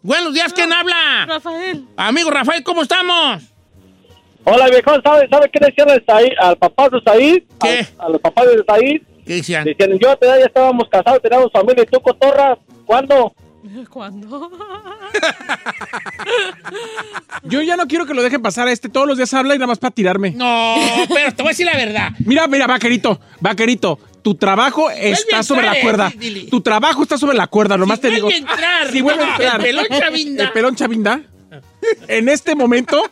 [0.03, 1.27] Buenos días, ¿quién habla?
[1.27, 1.85] Rafael.
[1.97, 3.43] Amigo Rafael, ¿cómo estamos?
[4.45, 5.88] Hola, viejo, ¿sabe, ¿sabe qué decían
[6.38, 7.43] al, papá de Said?
[7.61, 7.87] ¿Qué?
[7.99, 9.03] A, a los papás de Said.
[9.25, 9.64] ¿Qué decían?
[9.64, 13.35] Decían, yo a tu edad ya estábamos casados, teníamos familia, y tú, cotorra, ¿cuándo?
[13.90, 14.51] ¿Cuándo?
[17.45, 18.88] Yo ya no quiero que lo dejen pasar a este.
[18.88, 20.33] Todos los días habla y nada más para tirarme.
[20.33, 20.77] No,
[21.09, 22.11] pero te voy a decir la verdad.
[22.25, 23.99] Mira, mira, vaquerito, vaquerito.
[24.25, 26.09] Tu trabajo está sobre la cuerda.
[26.09, 26.41] eh, dile.
[26.45, 28.31] Tu trabajo está sobre la cuerda, nomás te digo.
[28.91, 29.57] Si vuelve a entrar.
[29.61, 30.45] El pelón Chavinda.
[30.45, 31.21] El pelón chavinda.
[32.09, 33.03] En este momento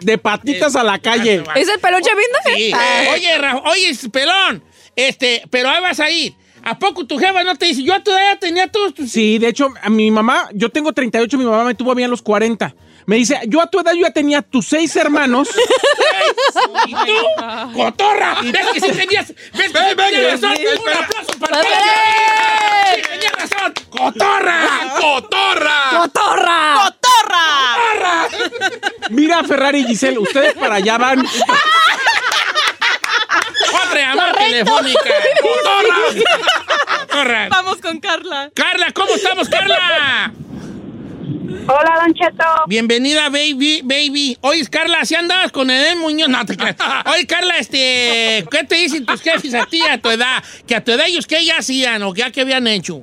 [0.00, 1.42] de patitas a la calle.
[1.56, 2.56] ¿Es el peluche vinda?
[2.56, 2.70] Sí.
[2.72, 3.02] Ah.
[3.14, 3.30] Oye,
[3.64, 4.62] oye, pelón,
[4.94, 6.34] este, pero ahí vas a ir.
[6.62, 9.10] ¿A poco tu jefa no te dice, yo todavía tenía todos tus...
[9.10, 12.02] Sí, de hecho, a mi mamá, yo tengo 38, mi mamá me tuvo a mí
[12.04, 12.74] a los 40.
[13.06, 15.48] Me dice, yo a tu edad yo ya tenía tus seis hermanos.
[16.86, 17.16] ¿Y tú?
[17.74, 18.36] ¡Cotorra!
[18.42, 20.56] ¿Ves que sí tenías, ves que sí tenías razón?
[20.82, 21.68] ¡Un aplauso para ti!
[22.94, 23.74] ¡Sí tenías razón!
[23.90, 24.58] ¡Cotorra!
[25.00, 25.90] ¡Cotorra!
[25.90, 26.74] ¡Cotorra!
[26.84, 28.28] ¡Cotorra!
[29.10, 31.26] Mira, Ferrari y Giselle, ustedes para allá van.
[33.84, 35.10] ¡Otra llamada telefónica!
[35.42, 35.96] ¡Cotorra!
[37.06, 37.48] ¡Cotorra!
[37.50, 38.50] Vamos con Carla.
[38.54, 40.32] Carla, ¿cómo estamos, Carla?
[41.66, 42.44] Hola, Don Cheto.
[42.66, 44.36] Bienvenida, baby, baby.
[44.42, 46.28] Oye, Carla, ¿si andabas con Edén Muñoz?
[46.28, 46.76] No, te creas.
[47.06, 50.42] Oye, Carla, este, ¿qué te dicen tus jefes a ti a tu edad?
[50.66, 53.02] Que a tu edad ellos, ¿qué ya hacían o ya qué habían hecho?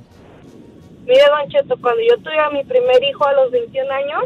[1.05, 4.23] Mire, Don Cheto, cuando yo tuve a mi primer hijo a los 21 años,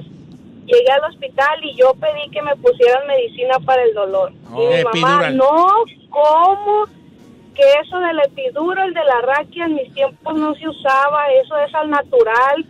[0.65, 4.33] llegué al hospital y yo pedí que me pusieran medicina para el dolor.
[4.51, 5.37] Oh, y mi mamá, epidural.
[5.37, 5.67] no,
[6.09, 6.85] ¿cómo?
[7.55, 11.73] Que eso del epidural, de la raquia, en mis tiempos no se usaba, eso es
[11.73, 12.65] al natural.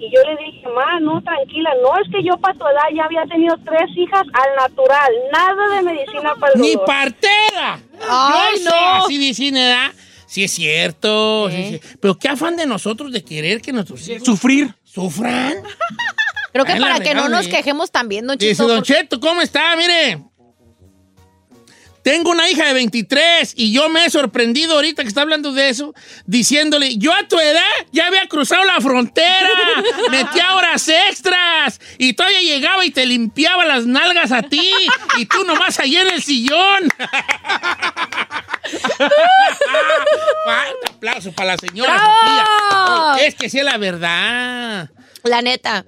[0.00, 3.04] Y yo le dije, ma, no, tranquila, no, es que yo para tu edad ya
[3.04, 6.86] había tenido tres hijas al natural, nada de medicina para el ¡Ni dolor.
[6.86, 7.80] partera!
[8.08, 9.04] Ay, sé, no.
[9.04, 9.90] así dicen, ¿verdad?
[10.26, 11.50] Sí es cierto.
[11.50, 11.80] sí, sí.
[12.00, 14.74] Pero qué afán de nosotros de querer que nuestros hijos Sufrir.
[14.84, 15.54] sufran.
[16.52, 18.68] Creo que para que no nos quejemos también, Don Dice Cheto.
[18.68, 19.74] Don porque- Cheto, ¿cómo está?
[19.76, 20.18] Mire.
[22.08, 25.68] Tengo una hija de 23 y yo me he sorprendido ahorita que está hablando de
[25.68, 25.92] eso,
[26.24, 27.60] diciéndole, yo a tu edad
[27.92, 29.50] ya había cruzado la frontera,
[30.10, 34.72] metía horas extras y todavía llegaba y te limpiaba las nalgas a ti
[35.18, 36.88] y tú nomás ahí en el sillón.
[40.44, 42.14] Fuerte aplauso para la señora ¡Bravo!
[43.10, 43.26] Sofía.
[43.26, 44.88] Es que sí es la verdad.
[45.24, 45.84] La neta.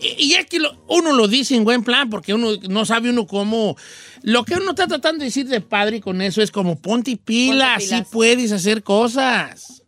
[0.00, 3.26] Y y es que uno lo dice en buen plan porque uno no sabe uno
[3.26, 3.76] cómo...
[4.24, 7.72] Lo que uno está tratando de decir de padre con eso es como ponte pila,
[7.74, 8.08] Ponte sí pilas.
[8.10, 9.82] puedes hacer cosas.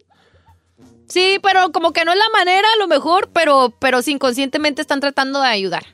[1.08, 4.82] Sí, pero como que no es la manera, a lo mejor, pero, pero sí, inconscientemente
[4.82, 5.86] están tratando de ayudar.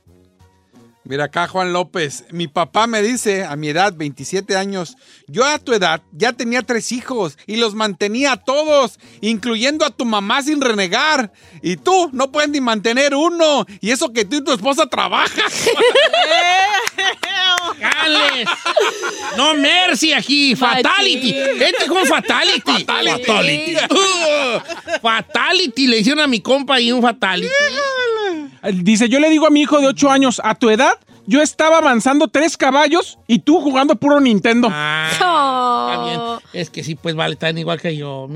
[1.04, 2.24] Mira acá, Juan López.
[2.30, 4.96] Mi papá me dice, a mi edad, 27 años,
[5.28, 9.90] yo a tu edad ya tenía tres hijos y los mantenía a todos, incluyendo a
[9.90, 11.32] tu mamá sin renegar.
[11.60, 13.66] Y tú no puedes ni mantener uno.
[13.80, 15.44] Y eso que tú y tu esposa trabajan.
[17.82, 18.48] ¡Cales!
[19.36, 21.30] No mercy aquí, fatality.
[21.36, 22.84] Este es un fatality.
[22.84, 23.76] Fatality.
[23.90, 25.86] Uh, fatality.
[25.86, 27.48] Le hicieron a mi compa y un fatality.
[28.74, 30.92] Dice, yo le digo a mi hijo de 8 años, a tu edad,
[31.26, 34.68] yo estaba avanzando tres caballos y tú jugando puro Nintendo.
[34.70, 36.20] Ah, está bien.
[36.62, 38.28] Es que sí, pues vale, están igual que yo.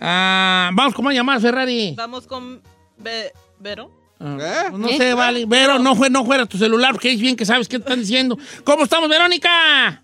[0.00, 1.94] Ah, vamos, ¿cómo llamar, Ferrari?
[1.96, 2.62] Vamos con
[2.98, 3.90] Be- Vero.
[4.24, 5.44] Ah, pues no sé, vale.
[5.46, 7.98] Vero, no, fue, no fuera tu celular, porque es bien que sabes qué te están
[7.98, 8.38] diciendo.
[8.64, 10.02] ¿Cómo estamos, Verónica?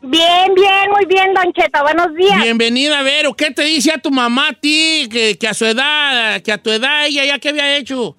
[0.00, 2.40] Bien, bien, muy bien, Don Cheto, buenos días.
[2.42, 3.34] Bienvenida, Vero.
[3.34, 6.58] ¿Qué te dice a tu mamá a ti que, que a su edad, que a
[6.58, 8.16] tu edad ella ya qué había hecho?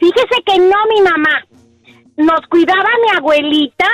[0.00, 1.44] Fíjese que no mi mamá.
[2.16, 3.86] Nos cuidaba mi abuelita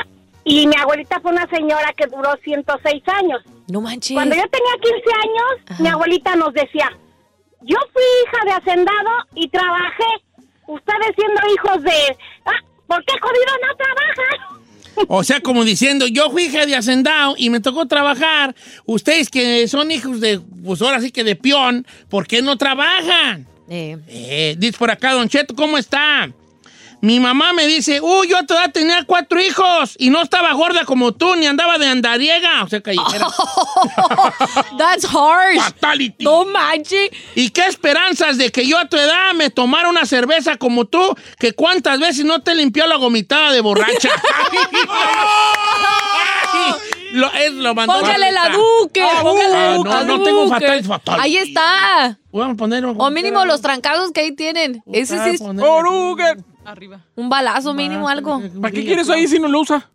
[0.44, 3.42] y mi abuelita fue una señora que duró 106 años.
[3.68, 4.14] No manches.
[4.14, 6.90] Cuando yo tenía 15 años, mi abuelita nos decía,
[7.66, 10.04] yo fui hija de hacendado y trabajé.
[10.66, 12.16] Ustedes siendo hijos de...
[12.46, 14.64] Ah, ¿Por qué jodido no trabajan?
[15.08, 18.54] O sea, como diciendo, yo fui hija de hacendado y me tocó trabajar.
[18.86, 23.46] Ustedes que son hijos de, pues ahora sí que de peón, ¿por qué no trabajan?
[23.68, 26.30] Eh, Eh, dice por acá, Don Cheto, ¿cómo está?
[27.00, 31.12] Mi mamá me dice, uy, yo todavía tenía cuatro hijos y no estaba gorda como
[31.12, 32.64] tú, ni andaba de andariega.
[32.64, 33.26] O sea, callejera.
[34.78, 35.60] That's harsh.
[35.60, 36.24] Fatality.
[36.24, 37.10] No manches.
[37.34, 41.14] ¿Y qué esperanzas de que yo a tu edad me tomara una cerveza como tú,
[41.38, 44.10] que cuántas veces no te limpió la gomitada de borracha?
[47.14, 49.00] Lo, es, lo mandó Póngale la duque.
[49.00, 50.66] Ah, póngale no, la no tengo duque.
[50.66, 51.20] fatal, fatal.
[51.20, 52.18] Ahí está.
[52.32, 54.82] Vamos a poner O mínimo los trancados que ahí tienen.
[54.92, 55.40] Ese sí es.
[56.64, 57.00] Arriba.
[57.16, 58.40] un balazo mínimo, algo.
[58.60, 59.90] ¿Para qué quieres ahí si no lo usa?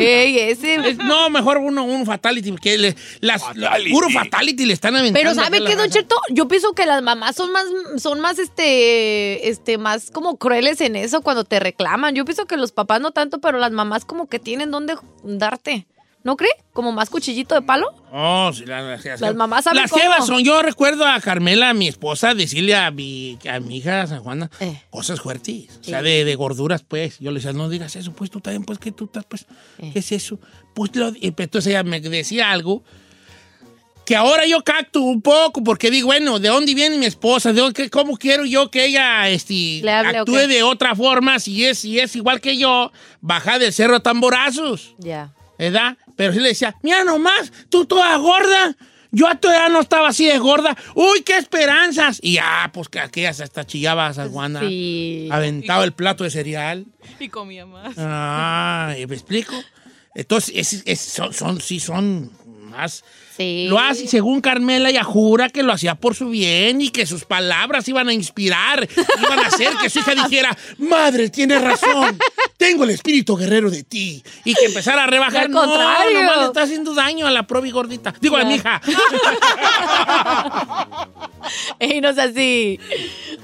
[0.00, 0.74] Ey, ese.
[0.74, 5.18] Es- no, mejor uno, un fatality, porque le, las, la- puro fatality le están aventando.
[5.20, 5.90] Pero ¿sabe qué, Don.
[5.90, 6.16] Cheto?
[6.30, 7.64] Yo pienso que las mamás son más,
[7.98, 12.14] son más, este, este, más como crueles en eso cuando te reclaman.
[12.14, 15.86] Yo pienso que los papás no tanto, pero las mamás como que tienen dónde darte.
[16.28, 16.50] ¿No cree?
[16.74, 17.86] Como más cuchillito de palo.
[18.12, 20.02] Oh, sí, la- la- Las mamás saben Las cómo.
[20.02, 24.20] jevas son, yo recuerdo a Carmela, mi esposa, decirle a mi, a mi hija San
[24.20, 24.78] Juana Eh.
[24.90, 25.78] cosas fuertes.
[25.80, 27.18] O sea, de, de gorduras, pues.
[27.18, 29.46] Yo le decía, no digas eso, pues tú también, pues, que tú estás, pues,
[29.78, 29.88] Eh.
[29.90, 30.38] ¿qué es eso?
[30.74, 32.84] Pues, lo, y entonces ella me decía algo
[34.04, 37.54] que ahora yo cacto un poco porque digo, bueno, ¿de dónde viene mi esposa?
[37.54, 41.78] ¿De dónde- ¿Cómo quiero yo que ella este, hable, actúe de otra forma si es,
[41.78, 44.94] si es igual que yo, baja del cerro a tamborazos?
[44.98, 45.32] Ya.
[45.58, 45.96] ¿Verdad?
[46.16, 48.76] Pero sí le decía, mira nomás, tú toda gorda.
[49.10, 50.76] Yo a tu edad no estaba así de gorda.
[50.94, 52.18] Uy, qué esperanzas.
[52.22, 54.60] Y ya, pues que aquellas hasta chillaba a Juana.
[54.60, 55.28] Sí.
[55.32, 56.84] Aventaba el plato de cereal.
[57.18, 57.94] Y comía más.
[57.96, 59.54] Ah, ¿me explico?
[60.14, 62.30] Entonces, es- es- son, son- sí son
[62.78, 63.04] más...
[63.36, 63.66] Sí.
[63.68, 67.24] Lo hace, según Carmela, ella jura que lo hacía por su bien y que sus
[67.24, 68.88] palabras iban a inspirar,
[69.22, 72.18] iban a hacer que su hija dijera, madre, tienes razón,
[72.56, 74.24] tengo el espíritu guerrero de ti.
[74.44, 75.48] Y que empezara a rebajar.
[75.50, 78.12] No, nomás le está haciendo daño a la probi gordita.
[78.20, 78.80] Digo, a mi hija.
[81.78, 82.78] Ey, no es así.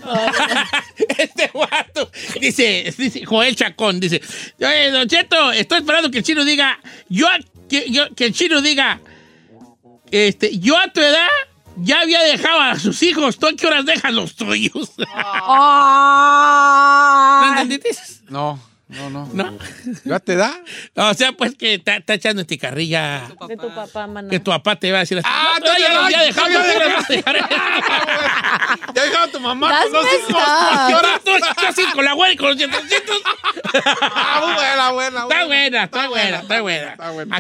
[1.19, 2.11] este guato.
[2.41, 4.21] Dice, dice Joel Chacón, dice,
[4.61, 6.79] "Oye, Don Cheto, estoy esperando que el chino diga,
[7.09, 7.27] yo,
[7.69, 9.01] que, yo- que el chino diga,
[10.15, 11.27] este, yo a tu edad
[11.77, 14.93] ya había dejado a sus hijos, ¿tú a qué horas dejas los tuyos?
[14.97, 15.05] ¿No
[17.51, 17.91] entendiste?
[18.29, 19.27] No, no, no.
[19.33, 19.59] ¿No?
[20.05, 20.55] ¿Ya te da?
[20.95, 23.23] O sea, pues que está, está echando este carrilla.
[23.49, 24.29] De tu papá, mana.
[24.29, 25.27] Que tu papá te va a decir así.
[25.31, 27.37] Ah, "No, ya dejado, ya ¿tú había las vas a dejar?"
[28.95, 30.43] Ya dejaba a tu mamá con dos hijos.
[31.59, 33.23] ¿Qué así con la güera y con los dientecitos.
[34.15, 36.91] Ah, buena, buena, Está buena, está buena, está buena.
[36.91, 37.37] Está buena.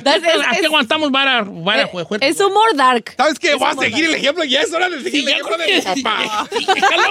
[0.50, 3.14] Aquí, aguantamos vara, vara Eh, Es humor dark.
[3.16, 3.54] ¿Sabes qué?
[3.54, 4.44] Voy a seguir el ejemplo.
[4.44, 6.48] Ya es hora de seguir el ya ejemplo de mi papá.
[6.50, 7.08] Déjalo,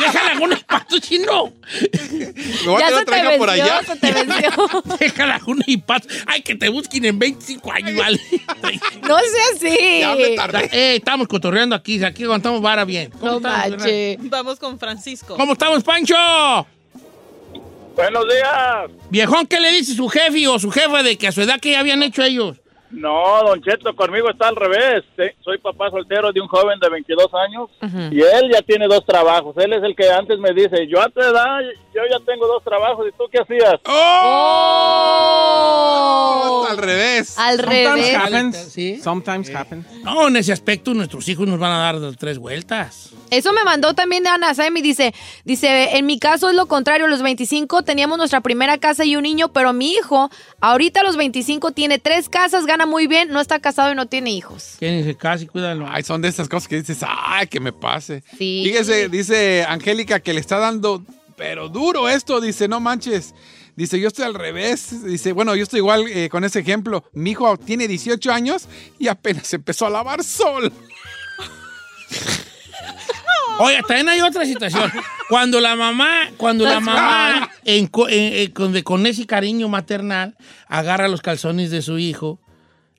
[0.00, 1.52] déjala algunos patos chino.
[1.82, 4.50] Me voy a Ya se otra por venció, se te venció.
[5.00, 6.10] Déjala algunos y patos.
[6.26, 8.20] Ay, que te busquen en 25 años, vale.
[9.02, 10.00] No sea así.
[10.00, 10.68] Ya me tardé.
[10.72, 13.10] Eh, estamos cotorreando aquí, aquí aguantamos vara bien.
[13.10, 14.18] ¿Cómo No manches.
[14.20, 15.36] Vamos con Francisco.
[15.36, 16.14] ¿Cómo estamos, Pancho?
[17.94, 18.90] Buenos días.
[19.10, 21.70] Viejón, ¿qué le dice su jefe o su jefa de que a su edad que
[21.72, 22.58] ya habían hecho ellos?
[22.90, 25.04] No, Don Cheto, conmigo está al revés.
[25.16, 27.68] Te- Soy papá soltero de un joven de 22 años
[28.12, 29.56] y él ya tiene dos trabajos.
[29.58, 31.60] Él es el que antes me dice, yo a tu edad,
[31.94, 33.06] yo ya tengo dos trabajos.
[33.08, 33.80] ¿Y tú qué hacías?
[35.26, 36.66] Oh.
[36.68, 37.38] Al revés.
[37.38, 38.14] Al Sometimes revés.
[38.16, 38.56] happens.
[38.72, 39.00] Sí.
[39.02, 39.86] Sometimes happens.
[40.02, 43.10] No, en ese aspecto nuestros hijos nos van a dar tres vueltas.
[43.30, 45.12] Eso me mandó también Ana Sam y dice,
[45.44, 49.16] dice, en mi caso es lo contrario, a los 25 teníamos nuestra primera casa y
[49.16, 50.30] un niño, pero mi hijo
[50.60, 54.04] ahorita a los 25 tiene tres casas, gana muy bien, no está casado y no
[54.06, 54.74] tiene hijos.
[54.78, 55.86] Quédense casi, cuídalo.
[55.88, 58.22] Ay, son de estas cosas que dices, ay, que me pase.
[58.36, 58.62] Sí.
[58.66, 61.02] Fíjese, dice Angélica que le está dando,
[61.36, 63.34] pero duro esto, dice, no manches.
[63.76, 65.04] Dice, yo estoy al revés.
[65.04, 67.04] Dice, bueno, yo estoy igual eh, con ese ejemplo.
[67.12, 68.68] Mi hijo tiene 18 años
[68.98, 70.72] y apenas empezó a lavar sol.
[73.58, 74.90] Oiga, también hay otra situación.
[75.30, 79.68] Cuando la mamá, cuando la mamá, en co- en- en- con, de- con ese cariño
[79.68, 80.36] maternal,
[80.68, 82.38] agarra los calzones de su hijo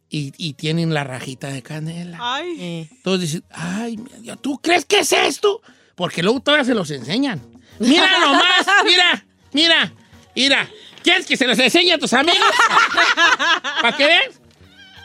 [0.09, 2.17] y, y tienen la rajita de canela.
[2.21, 2.89] Ay.
[3.03, 3.97] Todos dicen, ay,
[4.41, 5.61] ¿tú crees que es esto?
[5.95, 7.41] Porque luego todavía se los enseñan.
[7.79, 9.93] Mira nomás, mira, mira,
[10.35, 10.69] mira.
[11.03, 12.39] ¿Quieres que se los enseñe a tus amigos?
[13.81, 14.41] ¿Para que veas?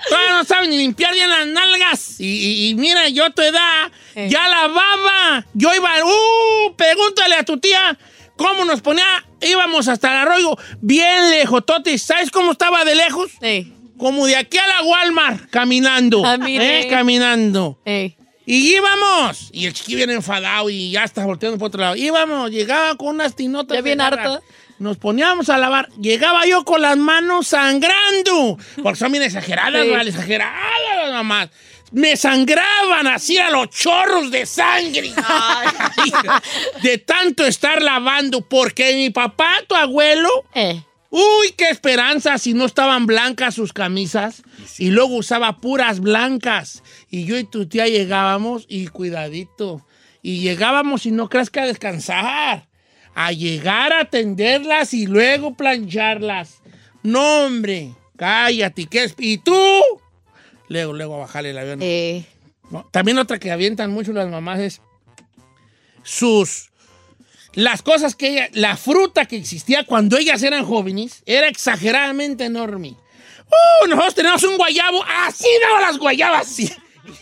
[0.09, 2.19] Todavía no saben ni limpiar bien las nalgas.
[2.19, 4.29] Y, y- y mira, yo a tu edad Eh.
[4.31, 5.47] ya lavaba.
[5.55, 7.97] Yo iba, uh, pregúntale a tu tía
[8.37, 9.05] cómo nos ponía.
[9.41, 12.03] Íbamos hasta el arroyo bien lejos, Totis.
[12.03, 13.31] ¿Sabes cómo estaba de lejos?
[13.41, 16.25] Ey, Como de aquí a la Walmart, caminando.
[16.25, 16.83] Ah, mire.
[16.83, 16.89] ¿eh?
[16.89, 17.79] Caminando.
[17.85, 18.17] ey.
[18.45, 19.51] Y íbamos.
[19.53, 21.95] Y el chiquillo viene enfadado y ya está volteando por otro lado.
[21.95, 23.77] Íbamos, llegaba con unas tinotas.
[23.77, 24.43] Ya bien harto.
[24.81, 25.89] Nos poníamos a lavar.
[26.01, 28.59] Llegaba yo con las manos sangrando.
[28.83, 29.91] Porque son bien exageradas, Sí.
[29.91, 30.11] ¿vale?
[30.11, 30.59] Exageradas
[31.05, 31.51] las mamás.
[31.93, 35.13] Me sangraban así a los chorros de sangre.
[36.83, 38.41] de tanto estar lavando.
[38.41, 40.83] Porque mi papá, tu abuelo, Eh.
[41.15, 44.43] Uy, qué esperanza si no estaban blancas sus camisas
[44.79, 46.83] y luego usaba puras blancas.
[47.11, 49.87] Y yo y tu tía llegábamos y cuidadito.
[50.23, 52.67] Y llegábamos y no creas que a descansar.
[53.15, 56.63] A llegar a tenderlas y luego plancharlas.
[57.03, 58.87] No, hombre, cállate.
[58.87, 59.15] ¿qué es?
[59.19, 59.81] ¿Y tú?
[60.69, 61.81] Luego, luego a bajarle el avión.
[61.83, 62.25] Eh.
[62.71, 64.81] No, También otra que avientan mucho las mamás es
[66.03, 66.72] sus...
[67.55, 68.49] Las cosas que ella...
[68.53, 72.97] La fruta que existía cuando ellas eran jóvenes era exageradamente enorme.
[73.47, 73.89] ¡Uh!
[73.89, 75.05] Nosotros tenemos un guayabo.
[75.27, 76.47] Así daban las guayabas.
[76.47, 76.73] sí.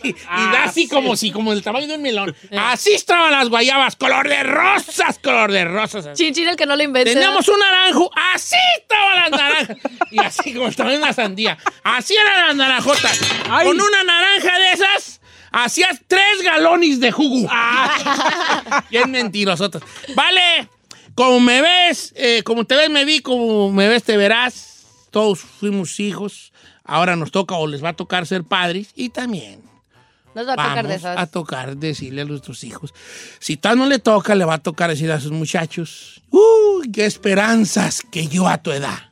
[0.03, 0.13] Y, y
[0.51, 2.35] da así como si, como el tamaño de un melón.
[2.51, 3.95] Así estaban las guayabas.
[3.95, 6.05] Color de rosas, color de rosas.
[6.05, 6.23] así.
[6.23, 7.11] Chin, chin, el que no lo inventa.
[7.11, 9.77] Teníamos un naranjo, así estaban las naranjas.
[10.11, 11.57] Y así como estaba en una sandía.
[11.83, 13.19] Así eran las naranjotas.
[13.63, 15.20] Con una naranja de esas,
[15.51, 17.49] hacías tres galones de jugo.
[18.89, 19.81] Bien mentirosotas.
[20.15, 20.69] Vale,
[21.15, 24.85] como me ves, eh, como te ves, me vi, como me ves, te verás.
[25.11, 26.51] Todos fuimos hijos.
[26.83, 28.89] Ahora nos toca o les va a tocar ser padres.
[28.95, 29.61] Y también
[30.33, 31.17] Nos va a tocar de esas.
[31.17, 32.93] a tocar decirle a nuestros hijos.
[33.39, 37.05] Si tal no le toca, le va a tocar decir a sus muchachos, ¡Uy, qué
[37.05, 39.11] esperanzas que yo a tu edad!